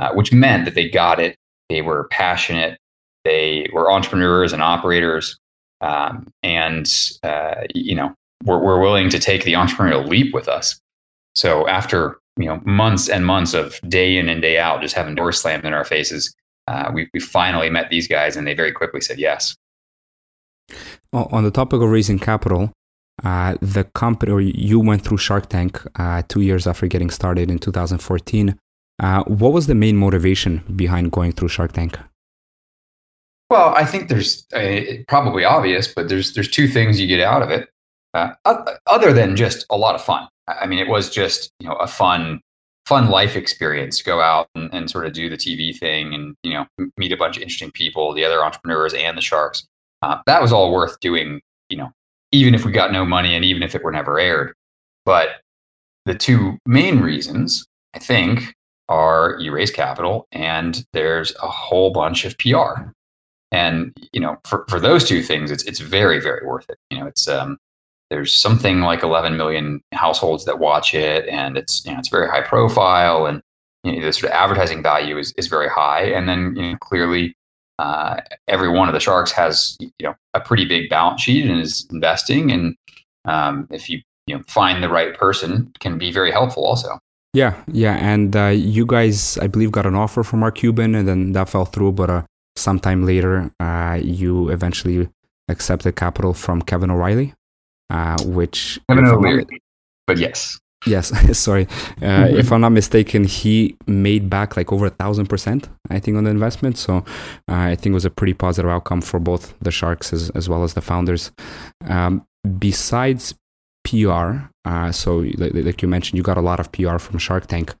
uh, 0.00 0.12
which 0.14 0.32
meant 0.32 0.64
that 0.64 0.74
they 0.74 0.88
got 0.88 1.20
it. 1.20 1.36
They 1.68 1.82
were 1.82 2.08
passionate. 2.10 2.78
They 3.24 3.68
were 3.72 3.92
entrepreneurs 3.92 4.52
and 4.54 4.62
operators. 4.62 5.38
Um, 5.82 6.26
and, 6.42 6.90
uh, 7.22 7.66
you 7.74 7.94
know, 7.94 8.14
were, 8.44 8.58
were 8.58 8.80
willing 8.80 9.10
to 9.10 9.18
take 9.18 9.44
the 9.44 9.52
entrepreneurial 9.52 10.08
leap 10.08 10.32
with 10.32 10.48
us. 10.48 10.80
So 11.34 11.68
after, 11.68 12.18
you 12.38 12.46
know, 12.46 12.62
months 12.64 13.10
and 13.10 13.26
months 13.26 13.52
of 13.52 13.78
day 13.88 14.16
in 14.16 14.28
and 14.30 14.40
day 14.40 14.58
out, 14.58 14.80
just 14.80 14.94
having 14.94 15.14
doors 15.14 15.38
slammed 15.38 15.66
in 15.66 15.74
our 15.74 15.84
faces, 15.84 16.34
uh, 16.66 16.90
we, 16.94 17.10
we 17.12 17.20
finally 17.20 17.68
met 17.68 17.90
these 17.90 18.08
guys 18.08 18.36
and 18.36 18.46
they 18.46 18.54
very 18.54 18.72
quickly 18.72 19.02
said 19.02 19.18
yes. 19.18 19.54
On 21.12 21.44
the 21.44 21.50
topic 21.50 21.82
of 21.82 21.90
raising 21.90 22.18
capital, 22.18 22.72
uh, 23.22 23.56
the 23.60 23.84
company, 23.84 24.32
or 24.32 24.40
you 24.40 24.80
went 24.80 25.02
through 25.02 25.18
Shark 25.18 25.48
Tank 25.48 25.82
uh, 25.96 26.22
two 26.28 26.40
years 26.40 26.66
after 26.66 26.86
getting 26.86 27.10
started 27.10 27.50
in 27.50 27.58
2014. 27.58 28.56
Uh, 29.00 29.24
what 29.24 29.52
was 29.52 29.66
the 29.66 29.74
main 29.74 29.96
motivation 29.96 30.62
behind 30.76 31.10
going 31.10 31.32
through 31.32 31.48
Shark 31.48 31.72
Tank? 31.72 31.98
Well, 33.48 33.74
I 33.74 33.84
think 33.84 34.08
there's 34.08 34.46
uh, 34.52 35.02
probably 35.08 35.42
obvious, 35.42 35.88
but 35.88 36.08
there's 36.08 36.34
there's 36.34 36.50
two 36.50 36.68
things 36.68 37.00
you 37.00 37.08
get 37.08 37.20
out 37.20 37.42
of 37.42 37.50
it, 37.50 37.68
uh, 38.14 38.32
other 38.86 39.12
than 39.12 39.34
just 39.36 39.66
a 39.70 39.76
lot 39.76 39.94
of 39.94 40.04
fun. 40.04 40.28
I 40.46 40.66
mean, 40.66 40.78
it 40.78 40.88
was 40.88 41.10
just 41.10 41.50
you 41.58 41.68
know 41.68 41.74
a 41.76 41.88
fun 41.88 42.40
fun 42.86 43.08
life 43.08 43.36
experience. 43.36 43.98
to 43.98 44.04
Go 44.04 44.20
out 44.20 44.48
and, 44.54 44.72
and 44.72 44.90
sort 44.90 45.06
of 45.06 45.14
do 45.14 45.28
the 45.28 45.36
TV 45.36 45.76
thing, 45.76 46.14
and 46.14 46.36
you 46.42 46.52
know 46.52 46.66
meet 46.96 47.10
a 47.10 47.16
bunch 47.16 47.36
of 47.36 47.42
interesting 47.42 47.72
people, 47.72 48.12
the 48.14 48.24
other 48.24 48.44
entrepreneurs 48.44 48.94
and 48.94 49.16
the 49.16 49.22
sharks. 49.22 49.66
Uh, 50.02 50.18
that 50.26 50.42
was 50.42 50.52
all 50.52 50.72
worth 50.72 51.00
doing. 51.00 51.40
You 51.70 51.78
know, 51.78 51.92
even 52.32 52.54
if 52.54 52.64
we 52.64 52.70
got 52.70 52.92
no 52.92 53.04
money 53.04 53.34
and 53.34 53.44
even 53.44 53.62
if 53.62 53.74
it 53.74 53.82
were 53.82 53.92
never 53.92 54.18
aired. 54.18 54.54
But 55.06 55.40
the 56.04 56.14
two 56.14 56.58
main 56.66 57.00
reasons, 57.00 57.66
I 57.94 57.98
think, 57.98 58.54
are 58.90 59.36
you 59.38 59.52
raise 59.52 59.70
capital 59.70 60.26
and 60.32 60.84
there's 60.92 61.34
a 61.36 61.48
whole 61.48 61.92
bunch 61.92 62.24
of 62.24 62.36
PR. 62.38 62.90
And 63.52 63.92
you 64.12 64.20
know, 64.20 64.36
for, 64.44 64.66
for 64.68 64.78
those 64.78 65.04
two 65.04 65.22
things, 65.22 65.50
it's 65.50 65.64
it's 65.64 65.80
very 65.80 66.20
very 66.20 66.46
worth 66.46 66.68
it. 66.68 66.78
You 66.90 66.98
know, 66.98 67.06
it's 67.06 67.26
um, 67.26 67.58
there's 68.10 68.34
something 68.34 68.80
like 68.80 69.02
11 69.02 69.36
million 69.36 69.80
households 69.92 70.44
that 70.44 70.58
watch 70.58 70.94
it, 70.94 71.26
and 71.28 71.56
it's 71.56 71.84
you 71.84 71.92
know 71.92 71.98
it's 71.98 72.08
very 72.10 72.28
high 72.28 72.42
profile, 72.42 73.26
and 73.26 73.42
you 73.82 73.96
know, 73.96 74.06
the 74.06 74.12
sort 74.12 74.32
of 74.32 74.36
advertising 74.36 74.82
value 74.82 75.18
is 75.18 75.32
is 75.36 75.48
very 75.48 75.68
high. 75.68 76.02
And 76.02 76.28
then 76.28 76.54
you 76.56 76.62
know, 76.62 76.76
clearly, 76.78 77.34
uh, 77.80 78.20
every 78.46 78.68
one 78.68 78.88
of 78.88 78.94
the 78.94 79.00
sharks 79.00 79.32
has 79.32 79.76
you 79.80 79.90
know 80.02 80.14
a 80.34 80.40
pretty 80.40 80.66
big 80.66 80.90
balance 80.90 81.22
sheet 81.22 81.46
and 81.46 81.58
is 81.58 81.88
investing 81.90 82.52
and 82.52 82.76
um, 83.24 83.66
if 83.70 83.88
you 83.88 84.00
you 84.26 84.36
know 84.36 84.42
find 84.46 84.82
the 84.82 84.88
right 84.88 85.16
person 85.16 85.72
can 85.80 85.96
be 85.96 86.12
very 86.12 86.30
helpful 86.30 86.64
also 86.64 86.98
yeah 87.32 87.54
yeah 87.68 87.96
and 87.96 88.34
uh, 88.36 88.46
you 88.46 88.84
guys 88.86 89.38
i 89.38 89.46
believe 89.46 89.70
got 89.70 89.86
an 89.86 89.94
offer 89.94 90.22
from 90.22 90.40
mark 90.40 90.56
cuban 90.56 90.94
and 90.94 91.06
then 91.06 91.32
that 91.32 91.48
fell 91.48 91.64
through 91.64 91.92
but 91.92 92.10
uh, 92.10 92.22
sometime 92.56 93.06
later 93.06 93.50
uh, 93.60 93.98
you 94.02 94.48
eventually 94.48 95.08
accepted 95.48 95.96
capital 95.96 96.32
from 96.34 96.60
kevin 96.62 96.90
o'reilly 96.90 97.34
uh, 97.90 98.16
which 98.24 98.80
kevin 98.88 99.06
o'leary 99.06 99.46
but 100.06 100.18
yes 100.18 100.58
Yes, 100.86 101.08
sorry. 101.38 101.64
Uh, 101.98 102.24
mm-hmm. 102.24 102.36
If 102.36 102.52
I'm 102.52 102.62
not 102.62 102.70
mistaken, 102.70 103.24
he 103.24 103.76
made 103.86 104.30
back 104.30 104.56
like 104.56 104.72
over 104.72 104.86
a 104.86 104.90
thousand 104.90 105.26
percent, 105.26 105.68
I 105.90 105.98
think, 105.98 106.16
on 106.16 106.24
the 106.24 106.30
investment. 106.30 106.78
So 106.78 106.98
uh, 106.98 107.02
I 107.48 107.76
think 107.76 107.92
it 107.92 107.94
was 107.94 108.04
a 108.04 108.10
pretty 108.10 108.34
positive 108.34 108.70
outcome 108.70 109.02
for 109.02 109.20
both 109.20 109.54
the 109.60 109.70
Sharks 109.70 110.12
as, 110.12 110.30
as 110.30 110.48
well 110.48 110.64
as 110.64 110.74
the 110.74 110.80
founders. 110.80 111.32
Um, 111.86 112.26
besides 112.58 113.34
PR, 113.90 114.48
uh, 114.64 114.92
so 114.92 115.24
like, 115.36 115.82
you 115.82 115.88
mentioned, 115.88 116.16
you 116.16 116.22
got 116.22 116.38
a 116.38 116.40
lot 116.40 116.60
of 116.60 116.70
PR 116.72 116.98
from 116.98 117.18
Shark 117.18 117.46
Tank. 117.46 117.74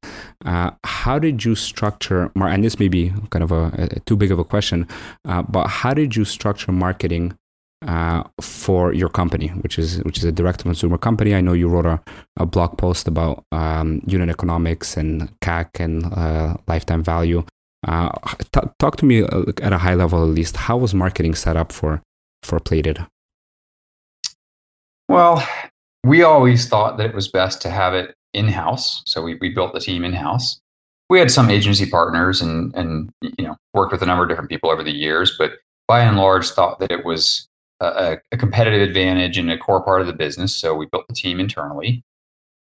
Uh, 0.44 0.72
how 0.84 1.18
did 1.18 1.44
you 1.44 1.54
structure, 1.54 2.32
and 2.34 2.64
this 2.64 2.78
may 2.78 2.88
be 2.88 3.12
kind 3.30 3.42
of 3.42 3.52
a, 3.52 3.70
a 3.78 4.00
too 4.00 4.16
big 4.16 4.32
of 4.32 4.38
a 4.38 4.44
question, 4.44 4.88
uh, 5.28 5.42
but 5.42 5.68
how 5.68 5.94
did 5.94 6.16
you 6.16 6.24
structure 6.24 6.72
marketing 6.72 7.34
uh, 7.86 8.24
for 8.40 8.92
your 8.92 9.08
company, 9.08 9.48
which 9.48 9.78
is 9.78 10.02
which 10.04 10.18
is 10.18 10.24
a 10.24 10.32
direct 10.32 10.62
consumer 10.62 10.98
company. 10.98 11.34
I 11.34 11.40
know 11.40 11.54
you 11.54 11.68
wrote 11.68 11.86
a, 11.86 12.00
a 12.36 12.44
blog 12.44 12.76
post 12.76 13.08
about 13.08 13.44
um, 13.52 14.02
unit 14.06 14.28
economics 14.28 14.98
and 14.98 15.32
CAC 15.40 15.80
and 15.80 16.12
uh, 16.12 16.56
lifetime 16.66 17.02
value. 17.02 17.44
Uh, 17.86 18.10
t- 18.52 18.68
talk 18.78 18.96
to 18.96 19.06
me 19.06 19.22
at 19.22 19.72
a 19.72 19.78
high 19.78 19.94
level, 19.94 20.22
at 20.22 20.28
least. 20.28 20.58
How 20.58 20.76
was 20.76 20.92
marketing 20.92 21.34
set 21.34 21.56
up 21.56 21.72
for 21.72 22.02
for 22.42 22.60
Plated? 22.60 23.06
Well, 25.08 25.42
we 26.04 26.22
always 26.22 26.66
thought 26.66 26.96
that 26.96 27.06
it 27.06 27.14
was 27.14 27.28
best 27.28 27.60
to 27.62 27.70
have 27.70 27.94
it 27.94 28.14
in 28.32 28.48
house, 28.48 29.02
so 29.06 29.22
we, 29.22 29.36
we 29.40 29.48
built 29.50 29.72
the 29.72 29.80
team 29.80 30.04
in 30.04 30.12
house. 30.12 30.60
We 31.08 31.18
had 31.18 31.30
some 31.30 31.50
agency 31.50 31.90
partners 31.90 32.40
and 32.40 32.74
and 32.76 33.10
you 33.20 33.44
know 33.44 33.56
worked 33.74 33.92
with 33.92 34.02
a 34.02 34.06
number 34.06 34.22
of 34.22 34.28
different 34.28 34.50
people 34.50 34.70
over 34.70 34.84
the 34.84 34.94
years, 34.94 35.34
but 35.36 35.52
by 35.88 36.00
and 36.00 36.16
large 36.16 36.48
thought 36.50 36.78
that 36.78 36.92
it 36.92 37.04
was 37.04 37.48
a, 37.80 38.18
a, 38.30 38.36
competitive 38.36 38.80
advantage 38.80 39.36
and 39.36 39.50
a 39.50 39.58
core 39.58 39.82
part 39.82 40.00
of 40.00 40.06
the 40.06 40.12
business. 40.12 40.54
So 40.54 40.74
we 40.74 40.86
built 40.86 41.08
the 41.08 41.14
team 41.14 41.40
internally, 41.40 42.04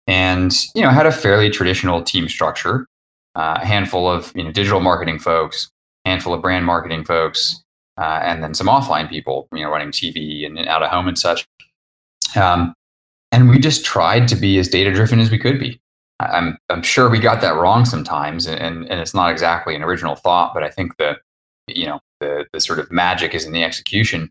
and 0.09 0.53
you 0.75 0.83
know 0.83 0.91
had 0.91 1.07
a 1.07 1.13
fairly 1.13 1.51
traditional 1.51 2.03
team 2.03 2.29
structure. 2.29 2.87
Uh, 3.35 3.59
a 3.63 3.65
handful 3.65 4.11
of 4.11 4.33
you 4.35 4.43
know 4.43 4.51
digital 4.51 4.81
marketing 4.81 5.19
folks, 5.19 5.71
handful 6.05 6.35
of 6.35 6.43
brand 6.43 6.67
marketing 6.67 7.05
folks, 7.05 7.63
uh, 7.99 8.21
and 8.23 8.43
then 8.43 8.55
some 8.55 8.67
offline 8.67 9.09
people, 9.09 9.49
you 9.53 9.63
know, 9.63 9.71
running 9.71 9.91
TV 9.91 10.47
and, 10.47 10.59
out 10.67 10.83
of 10.83 10.91
home 10.91 11.09
and 11.09 11.19
such. 11.19 11.47
Um, 12.37 12.75
and 13.33 13.49
we 13.49 13.59
just 13.59 13.85
tried 13.85 14.29
to 14.29 14.37
be 14.37 14.59
as 14.59 14.69
data 14.69 14.93
driven 14.93 15.19
as 15.19 15.31
we 15.31 15.39
could 15.39 15.59
be. 15.59 15.81
I'm 16.21 16.57
I'm 16.69 16.83
sure 16.83 17.11
we 17.11 17.19
got 17.19 17.41
that 17.41 17.57
wrong 17.57 17.85
sometimes, 17.85 18.47
and, 18.47 18.89
and, 18.89 19.01
it's 19.01 19.15
not 19.15 19.33
exactly 19.33 19.75
an 19.75 19.83
original 19.83 20.15
thought, 20.15 20.55
but 20.55 20.63
I 20.63 20.71
think 20.71 20.97
the 20.99 21.17
you 21.67 21.87
know 21.87 22.01
the 22.21 22.47
the 22.53 22.61
sort 22.61 22.79
of 22.79 22.93
magic 22.93 23.35
is 23.35 23.45
in 23.45 23.53
the 23.53 23.65
execution 23.65 24.31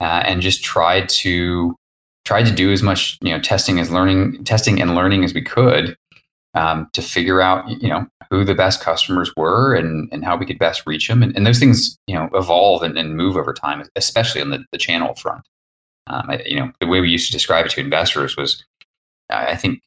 uh, 0.00 0.22
and 0.24 0.40
just 0.40 0.64
tried 0.64 1.08
to 1.10 1.76
tried 2.24 2.46
to 2.46 2.52
do 2.52 2.72
as 2.72 2.82
much 2.82 3.18
you 3.20 3.30
know 3.30 3.40
testing 3.40 3.78
as 3.78 3.90
learning 3.90 4.44
testing 4.44 4.80
and 4.80 4.94
learning 4.94 5.24
as 5.24 5.34
we 5.34 5.42
could 5.42 5.96
um, 6.54 6.88
to 6.92 7.02
figure 7.02 7.40
out 7.40 7.68
you 7.68 7.88
know 7.88 8.06
who 8.30 8.44
the 8.44 8.54
best 8.54 8.80
customers 8.80 9.30
were 9.36 9.74
and, 9.74 10.08
and 10.12 10.24
how 10.24 10.36
we 10.36 10.46
could 10.46 10.58
best 10.58 10.86
reach 10.86 11.06
them 11.06 11.22
and, 11.22 11.36
and 11.36 11.46
those 11.46 11.58
things 11.58 11.98
you 12.06 12.14
know 12.14 12.28
evolve 12.34 12.82
and, 12.82 12.96
and 12.96 13.16
move 13.16 13.36
over 13.36 13.52
time 13.52 13.82
especially 13.94 14.40
on 14.40 14.50
the, 14.50 14.64
the 14.72 14.78
channel 14.78 15.14
front 15.14 15.44
um, 16.08 16.30
I, 16.30 16.42
you 16.44 16.58
know 16.58 16.72
the 16.80 16.86
way 16.86 17.00
we 17.00 17.10
used 17.10 17.26
to 17.26 17.32
describe 17.32 17.66
it 17.66 17.72
to 17.72 17.80
investors 17.80 18.36
was 18.36 18.64
i 19.30 19.56
think 19.56 19.80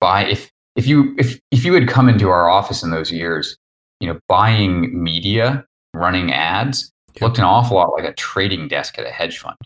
buy 0.00 0.24
if 0.24 0.50
if 0.76 0.86
you 0.86 1.14
if 1.18 1.40
if 1.50 1.64
you 1.64 1.74
had 1.74 1.88
come 1.88 2.08
into 2.08 2.28
our 2.28 2.48
office 2.48 2.82
in 2.82 2.90
those 2.90 3.10
years 3.10 3.56
you 4.00 4.08
know 4.08 4.18
buying 4.28 5.02
media 5.02 5.64
running 5.94 6.32
ads 6.32 6.92
looked 7.20 7.38
an 7.38 7.44
awful 7.44 7.76
lot 7.76 7.92
like 7.92 8.04
a 8.04 8.12
trading 8.14 8.68
desk 8.68 8.98
at 8.98 9.06
a 9.06 9.10
hedge 9.10 9.38
fund. 9.38 9.56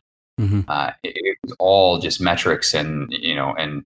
Mm-hmm. 0.41 0.61
Uh, 0.69 0.93
it, 1.03 1.15
it, 1.17 1.39
was 1.43 1.55
all 1.59 1.99
just 1.99 2.21
metrics 2.21 2.75
and 2.75 3.09
you 3.11 3.35
know 3.35 3.55
and 3.59 3.83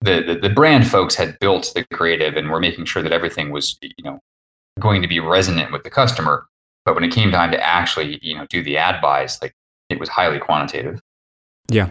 the, 0.00 0.22
the, 0.22 0.48
the 0.48 0.54
brand 0.54 0.86
folks 0.86 1.14
had 1.14 1.38
built 1.38 1.72
the 1.74 1.84
creative 1.92 2.36
and 2.36 2.50
were 2.50 2.60
making 2.60 2.84
sure 2.84 3.02
that 3.02 3.12
everything 3.12 3.50
was 3.50 3.78
you 3.82 4.04
know 4.04 4.20
going 4.78 5.02
to 5.02 5.08
be 5.08 5.20
resonant 5.20 5.72
with 5.72 5.82
the 5.82 5.90
customer. 5.90 6.46
But 6.84 6.94
when 6.94 7.04
it 7.04 7.12
came 7.12 7.30
time 7.30 7.50
to 7.52 7.64
actually 7.64 8.18
you 8.22 8.36
know 8.36 8.46
do 8.46 8.62
the 8.62 8.76
ad 8.76 9.00
buys, 9.00 9.40
like 9.42 9.54
it 9.88 9.98
was 9.98 10.08
highly 10.08 10.38
quantitative. 10.38 11.00
Yeah. 11.68 11.90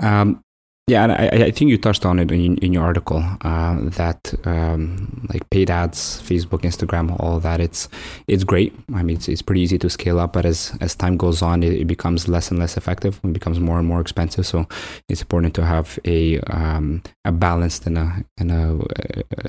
Um, 0.00 0.42
yeah, 0.88 1.04
and 1.04 1.12
I, 1.12 1.46
I, 1.46 1.50
think 1.52 1.70
you 1.70 1.78
touched 1.78 2.04
on 2.04 2.18
it 2.18 2.32
in, 2.32 2.58
in 2.58 2.72
your 2.72 2.82
article 2.82 3.22
uh, 3.42 3.76
that 3.80 4.34
um, 4.44 5.28
like 5.32 5.48
paid 5.48 5.70
ads, 5.70 6.20
Facebook, 6.20 6.62
Instagram, 6.62 7.16
all 7.20 7.38
that. 7.38 7.60
It's 7.60 7.88
it's 8.26 8.42
great. 8.42 8.74
I 8.92 9.04
mean, 9.04 9.16
it's, 9.16 9.28
it's 9.28 9.42
pretty 9.42 9.60
easy 9.60 9.78
to 9.78 9.88
scale 9.88 10.18
up, 10.18 10.32
but 10.32 10.44
as 10.44 10.76
as 10.80 10.96
time 10.96 11.16
goes 11.16 11.40
on, 11.40 11.62
it, 11.62 11.72
it 11.72 11.84
becomes 11.86 12.26
less 12.26 12.50
and 12.50 12.58
less 12.58 12.76
effective. 12.76 13.20
It 13.22 13.32
becomes 13.32 13.60
more 13.60 13.78
and 13.78 13.86
more 13.86 14.00
expensive. 14.00 14.44
So 14.44 14.66
it's 15.08 15.20
important 15.20 15.54
to 15.54 15.64
have 15.64 16.00
a 16.04 16.40
um, 16.40 17.02
a 17.24 17.32
balanced 17.32 17.86
and 17.86 17.98
a 17.98 18.24
and 18.38 18.50
a, 18.50 18.78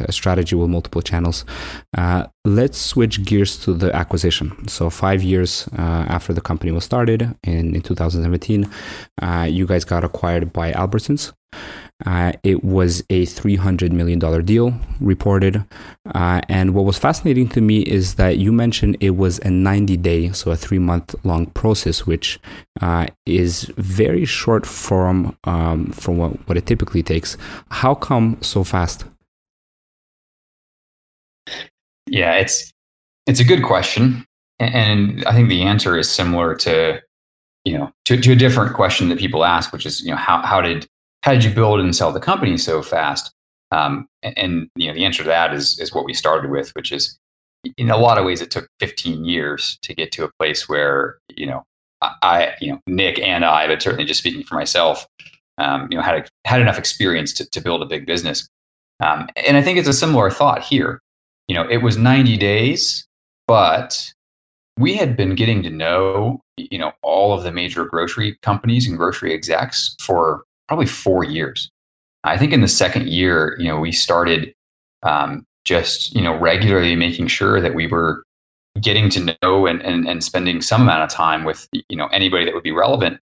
a 0.07 0.11
strategy 0.11 0.55
with 0.55 0.69
multiple 0.69 1.01
channels. 1.01 1.45
Uh, 1.97 2.27
let's 2.45 2.77
switch 2.77 3.23
gears 3.23 3.57
to 3.63 3.73
the 3.73 3.93
acquisition. 3.95 4.67
So 4.67 4.89
five 4.89 5.23
years 5.23 5.67
uh, 5.77 6.05
after 6.07 6.33
the 6.33 6.41
company 6.41 6.71
was 6.71 6.83
started 6.83 7.35
in 7.43 7.75
in 7.75 7.81
2017, 7.81 8.69
uh, 9.21 9.47
you 9.49 9.65
guys 9.65 9.85
got 9.85 10.03
acquired 10.03 10.53
by 10.53 10.71
Albertsons. 10.73 11.33
Uh, 12.05 12.33
it 12.43 12.63
was 12.63 13.01
a 13.09 13.25
$300 13.25 13.91
million 13.91 14.19
deal 14.45 14.73
reported. 14.99 15.63
Uh, 16.13 16.41
and 16.49 16.73
what 16.73 16.85
was 16.85 16.97
fascinating 16.97 17.47
to 17.49 17.61
me 17.61 17.81
is 17.81 18.15
that 18.15 18.37
you 18.37 18.51
mentioned 18.51 18.97
it 18.99 19.11
was 19.11 19.39
a 19.39 19.49
90 19.49 19.97
day, 19.97 20.31
so 20.31 20.51
a 20.51 20.55
three 20.55 20.79
month 20.79 21.15
long 21.23 21.45
process, 21.47 22.05
which 22.05 22.39
uh, 22.81 23.07
is 23.25 23.71
very 23.77 24.25
short 24.25 24.65
from, 24.65 25.37
um, 25.45 25.87
from 25.91 26.17
what, 26.17 26.47
what 26.47 26.57
it 26.57 26.65
typically 26.65 27.03
takes. 27.03 27.37
How 27.69 27.95
come 27.95 28.37
so 28.41 28.63
fast? 28.63 29.05
Yeah, 32.07 32.33
it's, 32.33 32.71
it's 33.27 33.39
a 33.39 33.45
good 33.45 33.63
question. 33.63 34.25
And 34.59 35.23
I 35.25 35.33
think 35.33 35.49
the 35.49 35.63
answer 35.63 35.97
is 35.97 36.09
similar 36.09 36.55
to, 36.55 37.01
you 37.65 37.77
know, 37.77 37.91
to, 38.05 38.17
to 38.17 38.31
a 38.33 38.35
different 38.35 38.75
question 38.75 39.09
that 39.09 39.17
people 39.17 39.45
ask, 39.45 39.71
which 39.71 39.85
is, 39.85 40.01
you 40.01 40.11
know, 40.11 40.17
how, 40.17 40.41
how 40.41 40.61
did 40.61 40.85
how 41.23 41.31
did 41.31 41.43
you 41.43 41.51
build 41.51 41.79
and 41.79 41.95
sell 41.95 42.11
the 42.11 42.19
company 42.19 42.57
so 42.57 42.81
fast? 42.81 43.31
Um, 43.71 44.07
and, 44.21 44.37
and, 44.37 44.69
you 44.75 44.87
know, 44.87 44.93
the 44.93 45.05
answer 45.05 45.23
to 45.23 45.29
that 45.29 45.53
is 45.53 45.79
is 45.79 45.93
what 45.93 46.05
we 46.05 46.13
started 46.13 46.51
with, 46.51 46.69
which 46.75 46.91
is 46.91 47.17
in 47.77 47.89
a 47.89 47.97
lot 47.97 48.17
of 48.17 48.25
ways 48.25 48.41
it 48.41 48.51
took 48.51 48.67
15 48.79 49.23
years 49.23 49.77
to 49.83 49.95
get 49.95 50.11
to 50.11 50.25
a 50.25 50.29
place 50.37 50.67
where 50.67 51.17
you 51.35 51.45
know 51.45 51.63
I, 52.21 52.53
you 52.59 52.73
know, 52.73 52.79
Nick 52.87 53.19
and 53.19 53.45
I, 53.45 53.67
but 53.67 53.81
certainly 53.81 54.05
just 54.05 54.19
speaking 54.19 54.43
for 54.43 54.55
myself, 54.55 55.07
um, 55.57 55.87
you 55.89 55.97
know, 55.97 56.03
had 56.03 56.27
had 56.45 56.61
enough 56.61 56.77
experience 56.77 57.33
to, 57.33 57.49
to 57.49 57.61
build 57.61 57.81
a 57.81 57.85
big 57.85 58.05
business. 58.05 58.47
Um, 58.99 59.29
and 59.47 59.57
I 59.57 59.61
think 59.61 59.77
it's 59.77 59.87
a 59.87 59.93
similar 59.93 60.29
thought 60.29 60.63
here. 60.63 60.99
You 61.47 61.55
know, 61.55 61.67
it 61.69 61.77
was 61.77 61.97
90 61.97 62.37
days, 62.37 63.05
but 63.47 64.13
we 64.77 64.95
had 64.95 65.15
been 65.15 65.35
getting 65.35 65.61
to 65.63 65.69
know, 65.69 66.41
you 66.57 66.77
know, 66.77 66.93
all 67.01 67.33
of 67.33 67.43
the 67.43 67.51
major 67.51 67.85
grocery 67.85 68.37
companies 68.41 68.87
and 68.87 68.97
grocery 68.97 69.33
execs 69.33 69.95
for 70.01 70.43
probably 70.73 70.87
four 70.87 71.23
years. 71.23 71.69
I 72.23 72.35
think 72.35 72.51
in 72.51 72.61
the 72.61 72.67
second 72.67 73.07
year, 73.07 73.55
you 73.59 73.67
know, 73.67 73.79
we 73.79 73.91
started 73.91 74.55
um, 75.03 75.45
just, 75.65 76.15
you 76.15 76.21
know, 76.23 76.35
regularly 76.35 76.95
making 76.95 77.27
sure 77.27 77.61
that 77.61 77.75
we 77.75 77.85
were 77.85 78.23
getting 78.81 79.07
to 79.11 79.37
know 79.43 79.67
and, 79.67 79.83
and, 79.83 80.07
and 80.07 80.23
spending 80.23 80.63
some 80.63 80.81
amount 80.81 81.03
of 81.03 81.11
time 81.11 81.43
with, 81.43 81.67
you 81.71 81.95
know, 81.95 82.07
anybody 82.07 82.43
that 82.43 82.55
would 82.55 82.63
be 82.63 82.71
relevant. 82.71 83.19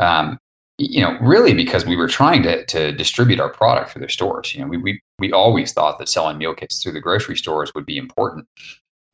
Um, 0.00 0.38
you 0.76 1.00
know, 1.00 1.16
really 1.22 1.54
because 1.54 1.86
we 1.86 1.96
were 1.96 2.08
trying 2.08 2.42
to, 2.42 2.62
to 2.66 2.92
distribute 2.92 3.40
our 3.40 3.48
product 3.48 3.90
through 3.90 4.00
their 4.00 4.10
stores. 4.10 4.54
You 4.54 4.60
know, 4.60 4.66
we, 4.66 4.76
we, 4.76 5.00
we 5.18 5.32
always 5.32 5.72
thought 5.72 5.98
that 5.98 6.10
selling 6.10 6.36
meal 6.36 6.54
kits 6.54 6.82
through 6.82 6.92
the 6.92 7.00
grocery 7.00 7.38
stores 7.38 7.72
would 7.74 7.86
be 7.86 7.96
important. 7.96 8.46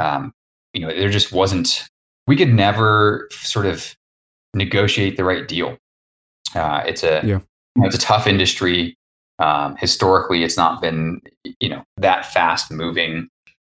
Um, 0.00 0.32
you 0.72 0.80
know, 0.80 0.88
there 0.88 1.10
just 1.10 1.30
wasn't, 1.30 1.86
we 2.26 2.34
could 2.34 2.52
never 2.52 3.28
sort 3.30 3.66
of 3.66 3.94
negotiate 4.52 5.16
the 5.16 5.22
right 5.22 5.46
deal. 5.46 5.78
Uh, 6.56 6.82
it's 6.84 7.04
a, 7.04 7.22
yeah. 7.24 7.38
Know, 7.80 7.86
it's 7.86 7.96
a 7.96 8.00
tough 8.00 8.26
industry. 8.26 8.96
Um, 9.38 9.76
historically, 9.76 10.42
it's 10.42 10.56
not 10.56 10.80
been, 10.80 11.20
you 11.60 11.68
know, 11.68 11.84
that 11.96 12.26
fast 12.26 12.70
moving. 12.72 13.28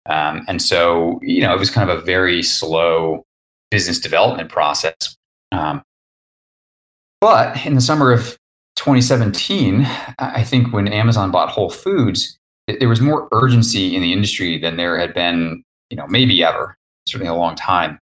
Um, 0.07 0.45
and 0.47 0.61
so, 0.61 1.19
you 1.23 1.41
know, 1.41 1.53
it 1.53 1.59
was 1.59 1.71
kind 1.71 1.89
of 1.89 1.97
a 1.97 2.01
very 2.01 2.43
slow 2.43 3.23
business 3.71 3.99
development 3.99 4.49
process. 4.49 5.15
Um, 5.51 5.81
but 7.19 7.65
in 7.65 7.75
the 7.75 7.81
summer 7.81 8.11
of 8.11 8.37
2017, 8.75 9.87
I 10.19 10.43
think 10.43 10.71
when 10.73 10.87
Amazon 10.87 11.31
bought 11.31 11.49
Whole 11.49 11.69
Foods, 11.69 12.37
there 12.67 12.89
was 12.89 13.01
more 13.01 13.27
urgency 13.31 13.95
in 13.95 14.01
the 14.01 14.13
industry 14.13 14.59
than 14.59 14.77
there 14.77 14.97
had 14.97 15.13
been, 15.13 15.63
you 15.89 15.97
know, 15.97 16.05
maybe 16.07 16.43
ever, 16.43 16.75
certainly 17.07 17.29
a 17.29 17.35
long 17.35 17.55
time. 17.55 17.99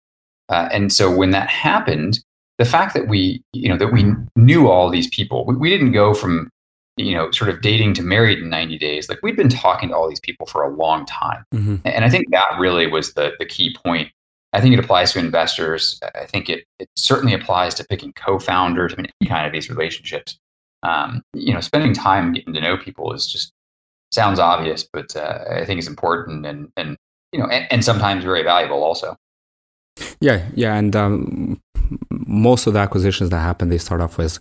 Uh, 0.48 0.68
and 0.72 0.92
so 0.92 1.14
when 1.14 1.30
that 1.30 1.48
happened, 1.48 2.20
the 2.58 2.64
fact 2.64 2.94
that 2.94 3.08
we, 3.08 3.42
you 3.52 3.68
know, 3.68 3.76
that 3.76 3.92
we 3.92 4.12
knew 4.36 4.68
all 4.68 4.90
these 4.90 5.08
people, 5.08 5.44
we, 5.46 5.56
we 5.56 5.70
didn't 5.70 5.92
go 5.92 6.12
from, 6.12 6.50
you 6.96 7.14
know, 7.14 7.30
sort 7.30 7.50
of 7.50 7.60
dating 7.60 7.94
to 7.94 8.02
married 8.02 8.38
in 8.40 8.48
90 8.48 8.78
days. 8.78 9.08
Like 9.08 9.20
we'd 9.22 9.36
been 9.36 9.48
talking 9.48 9.90
to 9.90 9.96
all 9.96 10.08
these 10.08 10.20
people 10.20 10.46
for 10.46 10.62
a 10.62 10.74
long 10.74 11.06
time. 11.06 11.44
Mm-hmm. 11.54 11.76
And 11.84 12.04
I 12.04 12.10
think 12.10 12.30
that 12.30 12.58
really 12.58 12.86
was 12.86 13.14
the, 13.14 13.32
the 13.38 13.46
key 13.46 13.74
point 13.84 14.10
I 14.52 14.60
think 14.60 14.72
it 14.72 14.80
applies 14.80 15.12
to 15.12 15.18
investors. 15.18 16.00
I 16.14 16.24
think 16.24 16.48
it, 16.48 16.64
it 16.78 16.88
certainly 16.96 17.34
applies 17.34 17.74
to 17.74 17.84
picking 17.84 18.12
co-founders. 18.14 18.94
I 18.94 18.96
mean, 19.02 19.12
any 19.20 19.28
kind 19.28 19.46
of 19.46 19.52
these 19.52 19.68
relationships. 19.68 20.38
Um, 20.82 21.22
you 21.34 21.52
know, 21.52 21.60
spending 21.60 21.92
time 21.92 22.32
getting 22.32 22.54
to 22.54 22.60
know 22.60 22.76
people 22.76 23.12
is 23.12 23.30
just 23.30 23.52
sounds 24.10 24.38
obvious, 24.38 24.88
but 24.90 25.14
uh, 25.16 25.44
I 25.50 25.64
think 25.64 25.78
it's 25.78 25.88
important 25.88 26.46
and 26.46 26.70
and 26.76 26.96
you 27.32 27.40
know, 27.40 27.46
and, 27.46 27.66
and, 27.70 27.84
sometimes 27.84 28.24
very 28.24 28.42
valuable 28.42 28.82
also. 28.82 29.16
Yeah, 30.20 30.46
yeah, 30.54 30.74
and 30.76 30.94
um, 30.96 31.60
most 32.10 32.66
of 32.66 32.72
the 32.72 32.78
acquisitions 32.78 33.30
that 33.30 33.40
happen, 33.40 33.68
they 33.68 33.78
start 33.78 34.00
off 34.00 34.18
as 34.18 34.40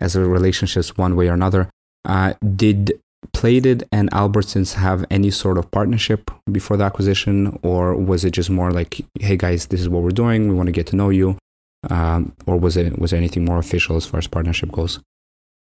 as 0.00 0.16
a 0.16 0.20
relationships 0.20 0.96
one 0.96 1.16
way 1.16 1.28
or 1.28 1.34
another. 1.34 1.68
Uh, 2.04 2.34
did 2.56 3.00
Plated 3.32 3.84
and 3.92 4.10
Albertsons 4.12 4.74
have 4.74 5.04
any 5.10 5.30
sort 5.30 5.58
of 5.58 5.70
partnership 5.70 6.30
before 6.50 6.76
the 6.76 6.84
acquisition, 6.84 7.58
or 7.62 7.94
was 7.94 8.24
it 8.24 8.30
just 8.30 8.50
more 8.50 8.70
like, 8.70 9.02
"Hey 9.20 9.36
guys, 9.36 9.66
this 9.66 9.80
is 9.80 9.88
what 9.88 10.02
we're 10.02 10.10
doing. 10.10 10.48
We 10.48 10.54
want 10.54 10.68
to 10.68 10.72
get 10.72 10.86
to 10.88 10.96
know 10.96 11.10
you," 11.10 11.36
um, 11.90 12.34
or 12.46 12.58
was 12.58 12.76
it 12.76 12.98
was 12.98 13.10
there 13.10 13.18
anything 13.18 13.44
more 13.44 13.58
official 13.58 13.96
as 13.96 14.06
far 14.06 14.18
as 14.18 14.26
partnership 14.26 14.72
goes? 14.72 15.00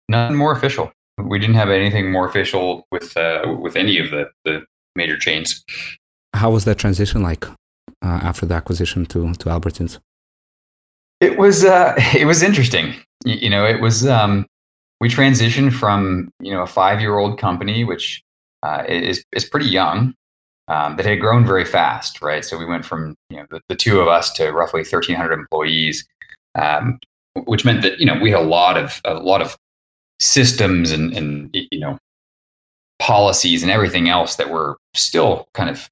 Nothing 0.08 0.36
more 0.36 0.52
official. 0.52 0.90
We 1.18 1.38
didn't 1.38 1.56
have 1.56 1.70
anything 1.70 2.10
more 2.10 2.26
official 2.26 2.86
with 2.90 3.14
uh, 3.16 3.56
with 3.60 3.76
any 3.76 3.98
of 3.98 4.10
the 4.10 4.30
the 4.44 4.64
major 4.96 5.18
chains. 5.18 5.64
How 6.34 6.50
was 6.50 6.64
that 6.64 6.78
transition 6.78 7.22
like 7.22 7.46
uh, 8.04 8.20
after 8.22 8.44
the 8.46 8.54
acquisition 8.54 9.06
to 9.06 9.32
to 9.34 9.48
Albertsons? 9.48 9.98
It 11.20 11.38
was 11.38 11.64
uh, 11.64 11.94
it 12.14 12.26
was 12.26 12.42
interesting. 12.42 12.94
You, 13.24 13.36
you 13.36 13.50
know, 13.50 13.64
it 13.64 13.80
was 13.80 14.06
um, 14.06 14.46
we 15.00 15.08
transitioned 15.08 15.72
from 15.72 16.30
you 16.40 16.52
know 16.52 16.62
a 16.62 16.66
five 16.66 17.00
year 17.00 17.18
old 17.18 17.38
company, 17.38 17.84
which 17.84 18.22
uh, 18.62 18.84
is 18.88 19.24
is 19.32 19.44
pretty 19.44 19.66
young, 19.66 20.14
um, 20.68 20.96
that 20.96 21.06
had 21.06 21.20
grown 21.20 21.46
very 21.46 21.64
fast, 21.64 22.22
right? 22.22 22.44
So 22.44 22.58
we 22.58 22.66
went 22.66 22.84
from 22.84 23.16
you 23.30 23.38
know 23.38 23.46
the, 23.50 23.60
the 23.68 23.76
two 23.76 24.00
of 24.00 24.08
us 24.08 24.32
to 24.34 24.50
roughly 24.50 24.80
1,300 24.80 25.32
employees, 25.32 26.06
um, 26.54 26.98
which 27.46 27.64
meant 27.64 27.82
that 27.82 27.98
you 27.98 28.06
know 28.06 28.18
we 28.20 28.30
had 28.30 28.40
a 28.40 28.44
lot 28.44 28.76
of 28.76 29.00
a 29.04 29.14
lot 29.14 29.42
of 29.42 29.56
systems 30.20 30.92
and 30.92 31.12
and 31.16 31.50
you 31.52 31.80
know 31.80 31.98
policies 32.98 33.62
and 33.62 33.72
everything 33.72 34.08
else 34.08 34.36
that 34.36 34.50
were 34.50 34.76
still 34.94 35.48
kind 35.52 35.68
of 35.68 35.90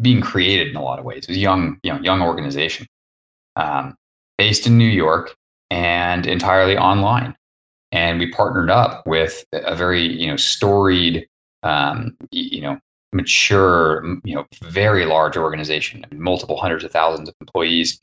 being 0.00 0.20
created 0.20 0.68
in 0.68 0.76
a 0.76 0.82
lot 0.82 0.98
of 0.98 1.04
ways. 1.04 1.24
It 1.24 1.28
was 1.28 1.36
a 1.36 1.40
young, 1.40 1.78
you 1.82 1.92
know, 1.92 2.00
young 2.00 2.22
organization 2.22 2.86
um, 3.56 3.94
based 4.38 4.66
in 4.66 4.78
New 4.78 4.84
York 4.84 5.34
and 5.70 6.26
entirely 6.26 6.76
online. 6.76 7.34
And 7.90 8.18
we 8.18 8.30
partnered 8.30 8.70
up 8.70 9.06
with 9.06 9.44
a 9.52 9.76
very 9.76 10.02
you 10.02 10.26
know 10.26 10.36
storied 10.36 11.26
um, 11.62 12.16
you 12.30 12.60
know 12.60 12.78
mature 13.12 14.02
you 14.24 14.34
know 14.34 14.46
very 14.64 15.04
large 15.04 15.36
organization 15.36 16.04
multiple 16.12 16.56
hundreds 16.56 16.82
of 16.82 16.90
thousands 16.90 17.28
of 17.28 17.34
employees 17.42 18.00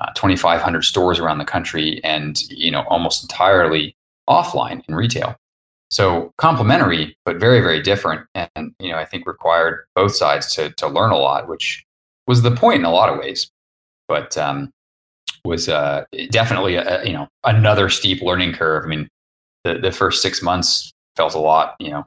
uh, 0.00 0.10
2500 0.14 0.82
stores 0.82 1.20
around 1.20 1.38
the 1.38 1.44
country 1.44 2.00
and 2.02 2.42
you 2.50 2.70
know 2.70 2.82
almost 2.88 3.22
entirely 3.22 3.96
offline 4.28 4.82
in 4.88 4.96
retail 4.96 5.36
so 5.90 6.32
complementary 6.36 7.16
but 7.24 7.36
very 7.38 7.60
very 7.60 7.80
different 7.80 8.26
and 8.34 8.74
you 8.78 8.90
know 8.90 8.98
i 8.98 9.04
think 9.04 9.26
required 9.26 9.86
both 9.94 10.14
sides 10.14 10.54
to 10.54 10.70
to 10.72 10.86
learn 10.86 11.10
a 11.10 11.16
lot 11.16 11.48
which 11.48 11.84
was 12.28 12.42
the 12.42 12.54
point 12.54 12.78
in 12.78 12.84
a 12.84 12.92
lot 12.92 13.08
of 13.08 13.18
ways. 13.18 13.50
But 14.06 14.38
um, 14.38 14.70
was 15.44 15.68
uh, 15.68 16.04
definitely 16.30 16.76
a, 16.76 17.04
you 17.04 17.12
know 17.12 17.26
another 17.42 17.88
steep 17.88 18.22
learning 18.22 18.52
curve. 18.52 18.84
I 18.84 18.86
mean 18.86 19.08
the, 19.64 19.78
the 19.78 19.90
first 19.90 20.22
six 20.22 20.40
months 20.40 20.92
felt 21.16 21.34
a 21.34 21.40
lot, 21.40 21.74
you 21.80 21.90
know, 21.90 22.06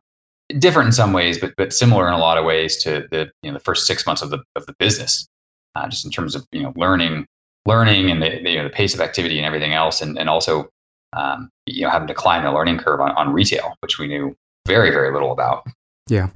different 0.58 0.88
in 0.88 0.94
some 0.94 1.12
ways, 1.12 1.38
but 1.38 1.54
but 1.58 1.74
similar 1.74 2.08
in 2.08 2.14
a 2.14 2.20
lot 2.20 2.38
of 2.38 2.46
ways 2.46 2.82
to 2.84 3.08
the 3.12 3.30
you 3.44 3.52
know 3.52 3.58
the 3.58 3.64
first 3.64 3.86
six 3.86 4.06
months 4.06 4.22
of 4.22 4.30
the 4.30 4.40
of 4.56 4.66
the 4.68 4.76
business, 4.80 5.28
uh, 5.76 5.88
just 5.90 6.06
in 6.06 6.12
terms 6.12 6.36
of 6.36 6.46
you 6.52 6.62
know 6.62 6.72
learning 6.78 7.26
learning 7.68 8.10
and 8.10 8.24
the, 8.24 8.42
you 8.50 8.58
know, 8.58 8.64
the 8.64 8.72
pace 8.72 8.96
of 8.96 9.02
activity 9.02 9.38
and 9.38 9.46
everything 9.46 9.74
else, 9.74 10.02
and 10.02 10.18
and 10.18 10.30
also 10.30 10.70
um, 11.14 11.50
you 11.66 11.84
know 11.84 11.90
having 11.90 12.08
to 12.08 12.14
climb 12.14 12.44
the 12.44 12.52
learning 12.52 12.78
curve 12.78 13.00
on, 13.00 13.12
on 13.12 13.34
retail, 13.34 13.76
which 13.82 14.00
we 14.00 14.08
knew 14.08 14.36
very 14.68 14.92
very 14.92 15.12
little 15.12 15.32
about. 15.32 15.66
Yeah, 16.08 16.30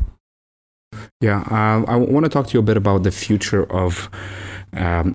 yeah. 1.22 1.42
Uh, 1.50 1.84
I 1.88 1.96
want 1.96 2.26
to 2.26 2.30
talk 2.30 2.48
to 2.48 2.54
you 2.54 2.60
a 2.60 2.64
bit 2.64 2.78
about 2.78 3.04
the 3.04 3.12
future 3.12 3.64
of 3.72 4.10
um, 4.74 5.14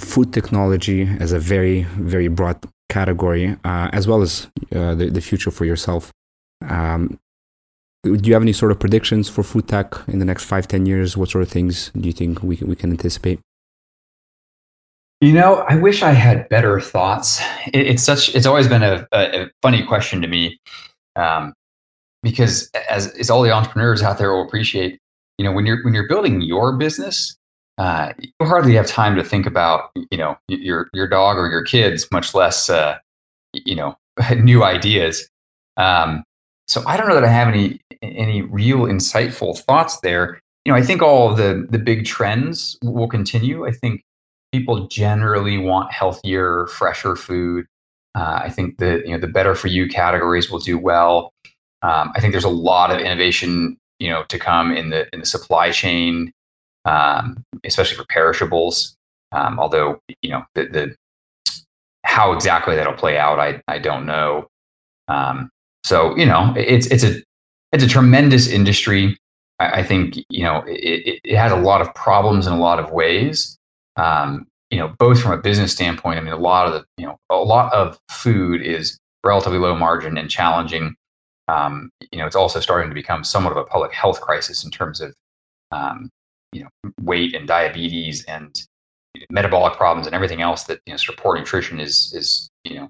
food 0.00 0.32
technology 0.32 1.08
as 1.20 1.32
a 1.32 1.38
very 1.38 1.82
very 1.82 2.28
broad 2.28 2.58
category, 2.88 3.56
uh, 3.64 3.90
as 3.92 4.08
well 4.08 4.22
as 4.22 4.48
uh, 4.74 4.94
the, 4.94 5.10
the 5.10 5.20
future 5.20 5.50
for 5.50 5.64
yourself. 5.64 6.10
Um, 6.66 7.18
do 8.04 8.20
you 8.22 8.32
have 8.32 8.42
any 8.42 8.52
sort 8.52 8.72
of 8.72 8.78
predictions 8.78 9.28
for 9.28 9.42
food 9.42 9.68
tech 9.68 9.94
in 10.06 10.18
the 10.18 10.24
next 10.24 10.44
five, 10.44 10.68
ten 10.68 10.86
years? 10.86 11.16
What 11.16 11.30
sort 11.30 11.42
of 11.42 11.50
things 11.50 11.90
do 11.98 12.06
you 12.06 12.12
think 12.12 12.42
we, 12.42 12.56
we 12.56 12.76
can 12.76 12.90
anticipate? 12.90 13.40
You 15.20 15.32
know, 15.32 15.64
I 15.68 15.74
wish 15.74 16.02
I 16.02 16.12
had 16.12 16.48
better 16.48 16.80
thoughts. 16.80 17.40
It, 17.72 17.88
it's 17.88 18.02
such. 18.04 18.34
It's 18.36 18.46
always 18.46 18.68
been 18.68 18.84
a, 18.84 19.06
a, 19.10 19.42
a 19.42 19.50
funny 19.62 19.84
question 19.84 20.22
to 20.22 20.28
me, 20.28 20.60
um, 21.16 21.54
because 22.22 22.70
as, 22.88 23.08
as 23.16 23.28
all 23.28 23.42
the 23.42 23.50
entrepreneurs 23.50 24.00
out 24.00 24.18
there 24.18 24.32
will 24.32 24.46
appreciate, 24.46 25.00
you 25.36 25.44
know, 25.44 25.50
when 25.50 25.66
you're 25.66 25.82
when 25.82 25.92
you're 25.92 26.06
building 26.06 26.40
your 26.40 26.76
business, 26.76 27.36
uh, 27.78 28.12
you 28.18 28.30
hardly 28.46 28.74
have 28.74 28.86
time 28.86 29.16
to 29.16 29.24
think 29.24 29.44
about 29.44 29.90
you 30.12 30.18
know 30.18 30.38
your 30.46 30.88
your 30.94 31.08
dog 31.08 31.36
or 31.36 31.50
your 31.50 31.64
kids, 31.64 32.06
much 32.12 32.32
less 32.32 32.70
uh, 32.70 32.96
you 33.52 33.74
know 33.74 33.96
new 34.36 34.62
ideas. 34.62 35.28
Um, 35.76 36.22
so 36.68 36.84
I 36.86 36.96
don't 36.96 37.08
know 37.08 37.14
that 37.14 37.24
I 37.24 37.28
have 37.28 37.48
any 37.48 37.80
any 38.02 38.42
real 38.42 38.80
insightful 38.80 39.58
thoughts 39.58 39.98
there. 40.00 40.40
You 40.64 40.72
know, 40.72 40.78
I 40.78 40.82
think 40.82 41.02
all 41.02 41.34
the 41.34 41.66
the 41.68 41.78
big 41.78 42.04
trends 42.04 42.78
will 42.84 43.08
continue. 43.08 43.66
I 43.66 43.72
think 43.72 44.02
people 44.52 44.86
generally 44.88 45.58
want 45.58 45.92
healthier, 45.92 46.66
fresher 46.68 47.16
food. 47.16 47.66
Uh, 48.14 48.40
I 48.44 48.50
think 48.50 48.78
the 48.78 49.02
you 49.04 49.12
know 49.12 49.18
the 49.18 49.28
better 49.28 49.54
for 49.54 49.68
you 49.68 49.88
categories 49.88 50.50
will 50.50 50.58
do 50.58 50.78
well. 50.78 51.32
Um, 51.82 52.12
I 52.14 52.20
think 52.20 52.32
there's 52.32 52.44
a 52.44 52.48
lot 52.48 52.90
of 52.90 52.98
innovation 52.98 53.76
you 53.98 54.08
know 54.08 54.24
to 54.28 54.38
come 54.38 54.74
in 54.74 54.90
the 54.90 55.08
in 55.12 55.20
the 55.20 55.26
supply 55.26 55.70
chain 55.70 56.32
um, 56.88 57.44
especially 57.64 57.96
for 57.96 58.06
perishables. 58.06 58.96
Um, 59.32 59.58
although 59.58 60.00
you 60.22 60.30
know 60.30 60.44
the, 60.54 60.66
the, 60.66 60.96
how 62.04 62.32
exactly 62.32 62.74
that'll 62.74 62.94
play 62.94 63.18
out, 63.18 63.38
I 63.38 63.60
I 63.68 63.78
don't 63.78 64.06
know. 64.06 64.48
Um, 65.08 65.50
so 65.84 66.16
you 66.16 66.26
know 66.26 66.54
it's 66.56 66.86
it's 66.86 67.04
a 67.04 67.22
it's 67.72 67.84
a 67.84 67.88
tremendous 67.88 68.48
industry. 68.48 69.18
I, 69.58 69.80
I 69.80 69.82
think 69.82 70.16
you 70.30 70.44
know 70.44 70.64
it, 70.66 71.20
it, 71.24 71.36
has 71.36 71.52
a 71.52 71.56
lot 71.56 71.82
of 71.82 71.94
problems 71.94 72.46
in 72.46 72.54
a 72.54 72.58
lot 72.58 72.78
of 72.78 72.90
ways. 72.90 73.57
Um, 73.98 74.46
you 74.70 74.78
know, 74.78 74.94
both 74.98 75.20
from 75.20 75.32
a 75.32 75.38
business 75.38 75.72
standpoint. 75.72 76.18
I 76.18 76.22
mean, 76.22 76.32
a 76.32 76.38
lot 76.38 76.66
of 76.66 76.72
the 76.72 76.84
you 76.96 77.06
know 77.06 77.18
a 77.30 77.36
lot 77.36 77.72
of 77.72 77.98
food 78.10 78.62
is 78.62 78.98
relatively 79.24 79.58
low 79.58 79.74
margin 79.74 80.16
and 80.18 80.30
challenging. 80.30 80.94
Um, 81.48 81.90
you 82.12 82.18
know, 82.18 82.26
it's 82.26 82.36
also 82.36 82.60
starting 82.60 82.90
to 82.90 82.94
become 82.94 83.24
somewhat 83.24 83.52
of 83.52 83.56
a 83.56 83.64
public 83.64 83.92
health 83.92 84.20
crisis 84.20 84.64
in 84.64 84.70
terms 84.70 85.00
of 85.00 85.14
um, 85.72 86.10
you 86.52 86.62
know 86.62 86.90
weight 87.00 87.34
and 87.34 87.48
diabetes 87.48 88.24
and 88.24 88.62
metabolic 89.30 89.74
problems 89.74 90.06
and 90.06 90.14
everything 90.14 90.42
else 90.42 90.64
that 90.64 90.80
you 90.86 90.92
know 90.92 90.96
sort 90.96 91.18
of 91.18 91.22
poor 91.22 91.36
nutrition 91.36 91.80
is 91.80 92.12
is 92.14 92.48
you 92.64 92.76
know 92.76 92.88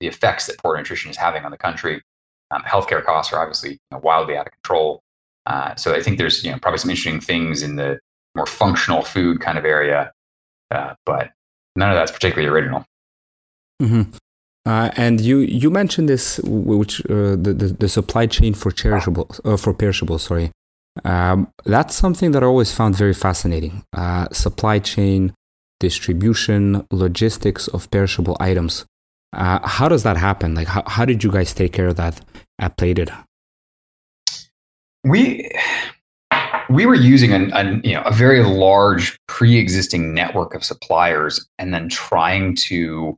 the 0.00 0.06
effects 0.06 0.46
that 0.46 0.58
poor 0.58 0.76
nutrition 0.76 1.10
is 1.10 1.16
having 1.16 1.44
on 1.44 1.50
the 1.50 1.58
country. 1.58 2.02
Um, 2.52 2.62
healthcare 2.62 3.04
costs 3.04 3.32
are 3.32 3.40
obviously 3.40 3.70
you 3.70 3.78
know, 3.92 3.98
wildly 3.98 4.36
out 4.36 4.46
of 4.46 4.52
control. 4.52 5.02
Uh, 5.46 5.74
so 5.76 5.94
I 5.94 6.02
think 6.02 6.18
there's 6.18 6.44
you 6.44 6.50
know 6.50 6.58
probably 6.58 6.78
some 6.78 6.90
interesting 6.90 7.20
things 7.20 7.62
in 7.62 7.76
the 7.76 8.00
more 8.34 8.46
functional 8.46 9.02
food 9.02 9.40
kind 9.40 9.58
of 9.58 9.64
area, 9.64 10.12
uh, 10.70 10.94
but 11.04 11.30
none 11.76 11.90
of 11.90 11.96
that's 11.96 12.12
particularly 12.12 12.48
original. 12.48 12.84
Mm-hmm. 13.82 14.10
Uh, 14.66 14.90
and 14.96 15.20
you 15.20 15.38
you 15.38 15.70
mentioned 15.70 16.08
this, 16.08 16.38
which 16.44 17.00
uh, 17.06 17.36
the, 17.36 17.54
the, 17.56 17.66
the 17.78 17.88
supply 17.88 18.26
chain 18.26 18.54
for 18.54 18.70
perishables 18.70 19.40
uh, 19.44 19.56
for 19.56 19.72
perishables. 19.72 20.22
Sorry, 20.22 20.52
um, 21.04 21.48
that's 21.64 21.94
something 21.94 22.32
that 22.32 22.42
I 22.42 22.46
always 22.46 22.72
found 22.72 22.94
very 22.94 23.14
fascinating. 23.14 23.82
Uh, 23.92 24.28
supply 24.32 24.78
chain, 24.78 25.32
distribution, 25.78 26.86
logistics 26.90 27.68
of 27.68 27.90
perishable 27.90 28.36
items. 28.38 28.84
Uh, 29.32 29.66
how 29.66 29.88
does 29.88 30.02
that 30.02 30.16
happen? 30.16 30.54
Like, 30.54 30.68
how, 30.68 30.82
how 30.86 31.04
did 31.04 31.24
you 31.24 31.30
guys 31.30 31.54
take 31.54 31.72
care 31.72 31.88
of 31.88 31.96
that 31.96 32.20
at 32.58 32.76
Plated? 32.76 33.10
We 35.04 35.50
we 36.70 36.86
were 36.86 36.94
using 36.94 37.32
a, 37.32 37.48
a, 37.52 37.80
you 37.82 37.94
know 37.94 38.02
a 38.02 38.12
very 38.12 38.42
large 38.42 39.18
pre-existing 39.26 40.14
network 40.14 40.54
of 40.54 40.64
suppliers, 40.64 41.46
and 41.58 41.74
then 41.74 41.88
trying 41.88 42.54
to 42.56 43.16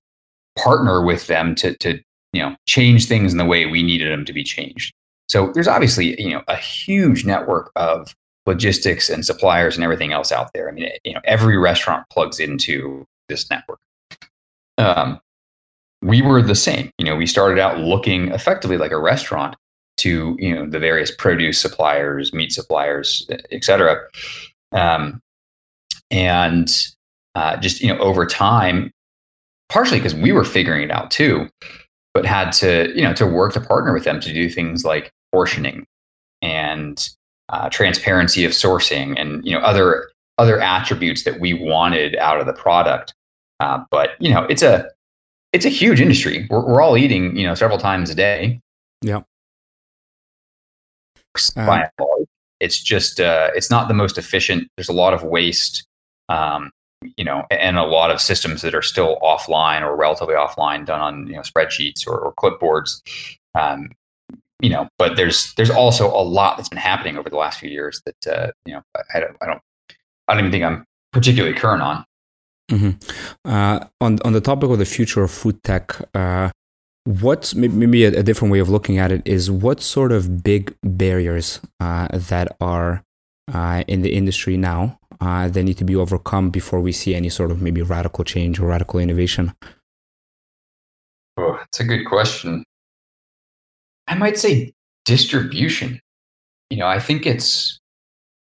partner 0.59 1.05
with 1.05 1.27
them 1.27 1.55
to 1.57 1.77
to 1.77 2.01
you 2.33 2.43
know 2.43 2.57
change 2.67 3.07
things 3.07 3.33
in 3.33 3.39
the 3.39 3.45
way 3.45 3.67
we 3.67 3.83
needed 3.83 4.11
them 4.11 4.25
to 4.25 4.33
be 4.33 4.43
changed. 4.43 4.95
So 5.29 5.53
there's 5.53 5.69
obviously 5.69 6.21
you 6.21 6.31
know 6.31 6.43
a 6.49 6.57
huge 6.57 7.25
network 7.25 7.71
of 7.77 8.15
logistics 8.47 9.09
and 9.09 9.25
suppliers 9.25 9.77
and 9.77 9.85
everything 9.85 10.13
else 10.13 10.33
out 10.33 10.51
there. 10.53 10.69
I 10.69 10.73
mean, 10.73 10.91
you 11.05 11.15
know, 11.15 11.21
every 11.25 11.57
restaurant 11.57 12.05
plugs 12.11 12.41
into 12.41 13.07
this 13.29 13.49
network. 13.51 13.79
Um, 14.79 15.21
we 16.03 16.23
were 16.23 16.43
the 16.43 16.57
same. 16.57 16.91
You 16.99 17.05
know, 17.05 17.15
we 17.15 17.27
started 17.27 17.61
out 17.61 17.79
looking 17.79 18.29
effectively 18.29 18.77
like 18.77 18.91
a 18.91 18.99
restaurant 18.99 19.55
to 19.99 20.37
you 20.39 20.55
know 20.55 20.69
the 20.69 20.79
various 20.79 21.15
produce 21.15 21.61
suppliers, 21.61 22.33
meat 22.33 22.53
suppliers, 22.53 23.29
et 23.51 23.65
cetera. 23.65 24.01
Um, 24.73 25.21
and 26.11 26.71
uh, 27.35 27.57
just 27.59 27.81
you 27.81 27.93
know 27.93 27.99
over 28.01 28.27
time, 28.27 28.91
partially 29.69 29.99
because 29.99 30.15
we 30.15 30.33
were 30.33 30.45
figuring 30.45 30.83
it 30.83 30.91
out 30.91 31.11
too, 31.11 31.49
but 32.15 32.25
had 32.25 32.51
to 32.53 32.93
you 32.95 33.03
know 33.03 33.15
to 33.15 33.27
work 33.27 33.53
to 33.55 33.61
partner 33.61 33.93
with 33.93 34.05
them 34.05 34.21
to 34.21 34.33
do 34.33 34.49
things 34.49 34.85
like 34.85 35.11
portioning 35.33 35.87
and 36.41 37.09
uh, 37.49 37.69
transparency 37.71 38.45
of 38.45 38.53
sourcing 38.53 39.19
and 39.21 39.45
you 39.45 39.53
know 39.53 39.61
other 39.61 40.11
other 40.39 40.61
attributes 40.61 41.25
that 41.25 41.41
we 41.41 41.55
wanted 41.55 42.17
out 42.17 42.41
of 42.41 42.47
the 42.47 42.53
product. 42.53 43.15
Uh, 43.61 43.85
but 43.91 44.11
you 44.19 44.33
know, 44.33 44.45
it's 44.49 44.63
a 44.63 44.89
it's 45.53 45.65
a 45.65 45.69
huge 45.69 46.01
industry. 46.01 46.47
We're, 46.51 46.65
we're 46.67 46.81
all 46.83 46.97
eating, 46.97 47.37
you 47.37 47.47
know, 47.47 47.55
several 47.55 47.79
times 47.79 48.11
a 48.11 48.15
day. 48.15 48.61
Yeah. 49.03 49.21
Um, 51.57 52.27
it's 52.61 52.81
just, 52.81 53.21
uh, 53.21 53.51
it's 53.55 53.71
not 53.71 53.89
the 53.89 53.95
most 53.95 54.19
efficient. 54.19 54.69
There's 54.77 54.89
a 54.89 54.93
lot 54.93 55.15
of 55.15 55.25
waste, 55.25 55.85
um, 56.29 56.71
you 57.17 57.25
know, 57.25 57.45
and 57.51 57.77
a 57.77 57.85
lot 57.85 58.11
of 58.11 58.21
systems 58.21 58.63
that 58.63 58.75
are 58.75 58.83
still 58.83 59.19
offline 59.23 59.83
or 59.83 59.97
relatively 59.97 60.35
offline, 60.35 60.87
done 60.87 61.01
on 61.01 61.27
you 61.27 61.35
know 61.35 61.41
spreadsheets 61.41 62.07
or, 62.07 62.19
or 62.19 62.33
clipboards. 62.35 63.01
Um, 63.55 63.91
you 64.61 64.71
know, 64.71 64.89
but 64.97 65.17
there's 65.17 65.53
there's 65.55 65.71
also 65.71 66.09
a 66.09 66.23
lot 66.23 66.57
that's 66.57 66.69
been 66.69 66.79
happening 66.79 67.19
over 67.19 67.29
the 67.29 67.37
last 67.37 67.59
few 67.59 67.69
years 67.69 68.01
that 68.07 68.33
uh, 68.33 68.53
you 68.65 68.75
know 68.75 68.83
I, 68.97 69.19
I 69.19 69.21
don't 69.21 69.37
I 69.43 69.47
don't 69.47 69.63
I 70.29 70.35
don't 70.35 70.41
even 70.41 70.53
think 70.53 70.65
I'm 70.65 70.85
particularly 71.13 71.57
current 71.57 71.83
on. 71.83 72.05
Mm-hmm. 72.71 73.51
Uh, 73.51 73.81
on 74.01 74.19
on 74.25 74.33
the 74.33 74.41
topic 74.41 74.71
of 74.71 74.79
the 74.79 74.85
future 74.85 75.25
of 75.25 75.31
food 75.31 75.63
tech, 75.65 75.97
uh, 76.15 76.51
what's 77.05 77.55
maybe 77.55 78.05
a, 78.05 78.23
different 78.23 78.53
way 78.53 78.61
of 78.61 78.69
looking 78.69 78.99
at 78.99 79.11
it 79.11 79.23
is 79.25 79.51
what 79.51 79.81
sort 79.81 80.13
of 80.13 80.43
big 80.43 80.75
barriers 80.83 81.61
uh, 81.81 82.09
that 82.13 82.57
are 82.61 83.03
uh, 83.53 83.83
in 83.89 84.03
the 84.03 84.15
industry 84.15 84.57
now 84.57 84.99
uh, 85.21 85.49
that 85.49 85.63
need 85.63 85.79
to 85.79 85.85
be 85.85 85.97
overcome 85.97 86.51
before 86.51 86.81
we 86.81 86.93
see 86.93 87.15
any 87.15 87.29
sort 87.29 87.51
of 87.51 87.61
maybe 87.61 87.83
radical 87.83 88.25
change 88.25 88.61
or 88.61 88.67
radical 88.67 89.01
innovation? 89.01 89.53
Oh, 91.37 91.57
that's 91.59 91.81
a 91.81 91.85
good 91.85 92.05
question. 92.05 92.65
I 94.07 94.15
might 94.15 94.39
say 94.39 94.73
distribution. 95.05 96.01
You 96.71 96.79
know, 96.79 96.87
I 96.87 96.99
think 96.99 97.27
it's 97.27 97.79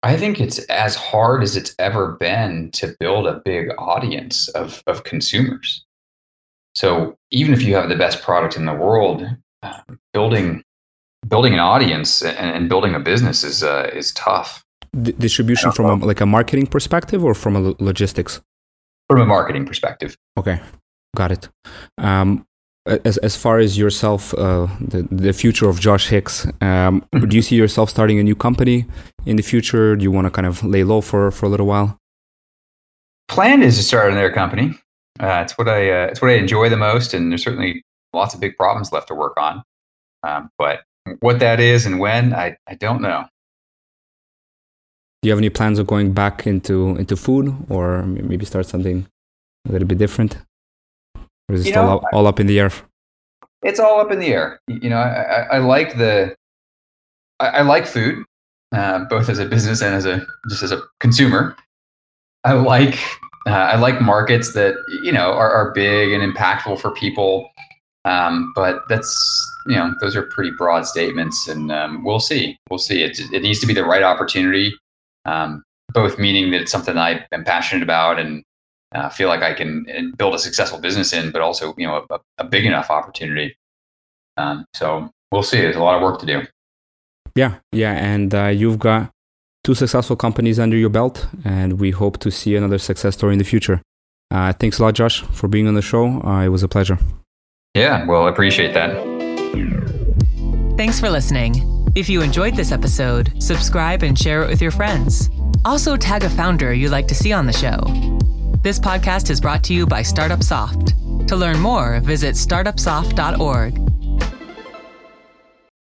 I 0.02 0.16
think 0.16 0.40
it's 0.40 0.58
as 0.66 0.94
hard 0.94 1.42
as 1.42 1.56
it's 1.56 1.74
ever 1.78 2.12
been 2.12 2.70
to 2.72 2.94
build 3.00 3.26
a 3.26 3.40
big 3.44 3.70
audience 3.78 4.48
of, 4.50 4.82
of 4.86 5.04
consumers. 5.04 5.84
So 6.76 7.16
even 7.30 7.54
if 7.54 7.62
you 7.62 7.74
have 7.74 7.88
the 7.88 7.96
best 7.96 8.22
product 8.22 8.54
in 8.54 8.66
the 8.66 8.74
world, 8.74 9.24
uh, 9.62 9.80
building 10.12 10.62
building 11.26 11.54
an 11.54 11.58
audience 11.58 12.22
and, 12.22 12.50
and 12.56 12.68
building 12.68 12.94
a 12.94 13.00
business 13.00 13.42
is 13.42 13.62
uh, 13.62 13.90
is 13.94 14.12
tough. 14.12 14.62
D- 15.02 15.12
distribution 15.12 15.72
from 15.72 15.86
a, 15.86 16.06
like 16.06 16.20
a 16.20 16.26
marketing 16.26 16.66
perspective 16.66 17.24
or 17.24 17.34
from 17.34 17.56
a 17.56 17.74
logistics? 17.78 18.42
From 19.08 19.22
a 19.22 19.26
marketing 19.26 19.64
perspective. 19.64 20.16
Okay, 20.36 20.60
got 21.16 21.32
it. 21.32 21.48
Um, 21.96 22.46
as 22.84 23.16
as 23.18 23.36
far 23.36 23.58
as 23.58 23.78
yourself, 23.78 24.34
uh, 24.34 24.66
the 24.78 25.08
the 25.10 25.32
future 25.32 25.70
of 25.70 25.80
Josh 25.80 26.08
Hix, 26.08 26.44
um, 26.44 26.52
mm-hmm. 26.60 27.26
do 27.26 27.36
you 27.36 27.42
see 27.42 27.56
yourself 27.56 27.88
starting 27.88 28.18
a 28.18 28.22
new 28.22 28.36
company 28.36 28.84
in 29.24 29.36
the 29.36 29.42
future? 29.42 29.96
Do 29.96 30.02
you 30.02 30.12
want 30.12 30.26
to 30.26 30.30
kind 30.30 30.46
of 30.46 30.62
lay 30.62 30.84
low 30.84 31.00
for 31.00 31.30
for 31.30 31.46
a 31.46 31.48
little 31.48 31.66
while? 31.66 31.98
Plan 33.28 33.62
is 33.62 33.76
to 33.76 33.82
start 33.82 34.12
another 34.12 34.30
company. 34.30 34.78
Uh, 35.20 35.42
it's 35.42 35.56
what 35.56 35.68
I 35.68 35.90
uh, 35.90 36.06
it's 36.06 36.20
what 36.20 36.30
I 36.30 36.34
enjoy 36.34 36.68
the 36.68 36.76
most, 36.76 37.14
and 37.14 37.30
there's 37.30 37.42
certainly 37.42 37.82
lots 38.12 38.34
of 38.34 38.40
big 38.40 38.56
problems 38.56 38.92
left 38.92 39.08
to 39.08 39.14
work 39.14 39.34
on. 39.36 39.62
Um, 40.22 40.50
but 40.58 40.82
what 41.20 41.38
that 41.38 41.60
is 41.60 41.86
and 41.86 41.98
when, 41.98 42.34
I 42.34 42.56
I 42.66 42.74
don't 42.74 43.00
know. 43.00 43.24
Do 45.22 45.28
you 45.28 45.32
have 45.32 45.38
any 45.38 45.50
plans 45.50 45.78
of 45.78 45.86
going 45.86 46.12
back 46.12 46.46
into 46.46 46.96
into 46.96 47.16
food, 47.16 47.54
or 47.68 48.02
maybe 48.02 48.44
start 48.44 48.66
something 48.66 49.06
a 49.68 49.72
little 49.72 49.88
bit 49.88 49.98
different? 49.98 50.38
Or 51.48 51.54
is 51.54 51.66
it 51.66 51.70
still 51.70 51.84
know, 51.84 52.02
all 52.12 52.26
up 52.26 52.40
in 52.40 52.46
the 52.46 52.58
air? 52.60 52.70
It's 53.62 53.80
all 53.80 54.00
up 54.00 54.10
in 54.10 54.18
the 54.18 54.28
air. 54.28 54.60
You 54.68 54.90
know, 54.90 54.98
I, 54.98 55.46
I, 55.52 55.58
like 55.58 55.96
the, 55.96 56.34
I, 57.40 57.46
I 57.48 57.62
like 57.62 57.86
food, 57.86 58.24
uh, 58.72 59.04
both 59.04 59.28
as 59.28 59.38
a 59.38 59.46
business 59.46 59.80
and 59.80 59.94
as 59.94 60.06
a 60.06 60.26
just 60.48 60.62
as 60.62 60.72
a 60.72 60.82
consumer. 61.00 61.56
I 62.44 62.52
like 62.52 62.98
uh, 63.46 63.50
I 63.50 63.76
like 63.76 64.00
markets 64.00 64.52
that 64.54 64.74
you 65.02 65.12
know 65.12 65.32
are, 65.32 65.50
are 65.50 65.72
big 65.72 66.12
and 66.12 66.34
impactful 66.34 66.80
for 66.80 66.90
people. 66.92 67.50
Um, 68.04 68.52
but 68.54 68.82
that's 68.88 69.12
you 69.66 69.74
know 69.74 69.94
those 70.00 70.14
are 70.16 70.22
pretty 70.22 70.50
broad 70.50 70.86
statements, 70.86 71.48
and 71.48 71.72
um, 71.72 72.04
we'll 72.04 72.20
see. 72.20 72.56
We'll 72.70 72.78
see. 72.78 73.02
It 73.02 73.18
it 73.32 73.42
needs 73.42 73.60
to 73.60 73.66
be 73.66 73.74
the 73.74 73.84
right 73.84 74.02
opportunity, 74.02 74.72
um, 75.24 75.62
both 75.92 76.18
meaning 76.18 76.50
that 76.52 76.62
it's 76.62 76.72
something 76.72 76.96
I 76.96 77.24
am 77.32 77.44
passionate 77.44 77.82
about 77.82 78.18
and 78.18 78.42
uh, 78.94 79.08
feel 79.08 79.28
like 79.28 79.42
I 79.42 79.54
can 79.54 79.86
uh, 79.96 80.16
build 80.16 80.34
a 80.34 80.38
successful 80.38 80.78
business 80.78 81.12
in, 81.12 81.30
but 81.30 81.42
also 81.42 81.74
you 81.76 81.86
know 81.86 82.06
a, 82.10 82.18
a 82.38 82.44
big 82.44 82.64
enough 82.64 82.90
opportunity. 82.90 83.56
Um, 84.36 84.64
so 84.74 85.10
we'll 85.32 85.42
see. 85.42 85.60
There's 85.60 85.76
a 85.76 85.82
lot 85.82 85.96
of 85.96 86.02
work 86.02 86.20
to 86.20 86.26
do. 86.26 86.42
Yeah, 87.34 87.56
yeah, 87.72 87.92
and 87.92 88.34
uh, 88.34 88.46
you've 88.46 88.78
got 88.78 89.10
two 89.66 89.74
successful 89.74 90.14
companies 90.14 90.60
under 90.60 90.76
your 90.76 90.88
belt, 90.88 91.26
and 91.44 91.80
we 91.80 91.90
hope 91.90 92.18
to 92.18 92.30
see 92.30 92.54
another 92.54 92.78
success 92.78 93.16
story 93.16 93.32
in 93.32 93.38
the 93.40 93.44
future. 93.44 93.82
Uh, 94.30 94.52
thanks 94.52 94.78
a 94.78 94.82
lot, 94.82 94.94
Josh, 94.94 95.22
for 95.22 95.48
being 95.48 95.66
on 95.66 95.74
the 95.74 95.82
show. 95.82 96.22
Uh, 96.22 96.44
it 96.44 96.50
was 96.50 96.62
a 96.62 96.68
pleasure. 96.68 96.98
Yeah, 97.74 98.06
well, 98.06 98.26
I 98.26 98.30
appreciate 98.30 98.74
that. 98.74 98.90
Thanks 100.76 101.00
for 101.00 101.10
listening. 101.10 101.52
If 101.96 102.08
you 102.08 102.22
enjoyed 102.22 102.54
this 102.54 102.70
episode, 102.70 103.32
subscribe 103.42 104.04
and 104.04 104.16
share 104.16 104.44
it 104.44 104.48
with 104.48 104.62
your 104.62 104.70
friends. 104.70 105.30
Also, 105.64 105.96
tag 105.96 106.22
a 106.22 106.30
founder 106.30 106.72
you'd 106.72 106.92
like 106.92 107.08
to 107.08 107.14
see 107.14 107.32
on 107.32 107.46
the 107.46 107.52
show. 107.52 107.78
This 108.62 108.78
podcast 108.78 109.30
is 109.30 109.40
brought 109.40 109.64
to 109.64 109.74
you 109.74 109.84
by 109.84 110.02
Startup 110.02 110.42
Soft. 110.44 110.94
To 111.26 111.34
learn 111.34 111.58
more, 111.58 111.98
visit 112.00 112.36
startupsoft.org 112.36 113.74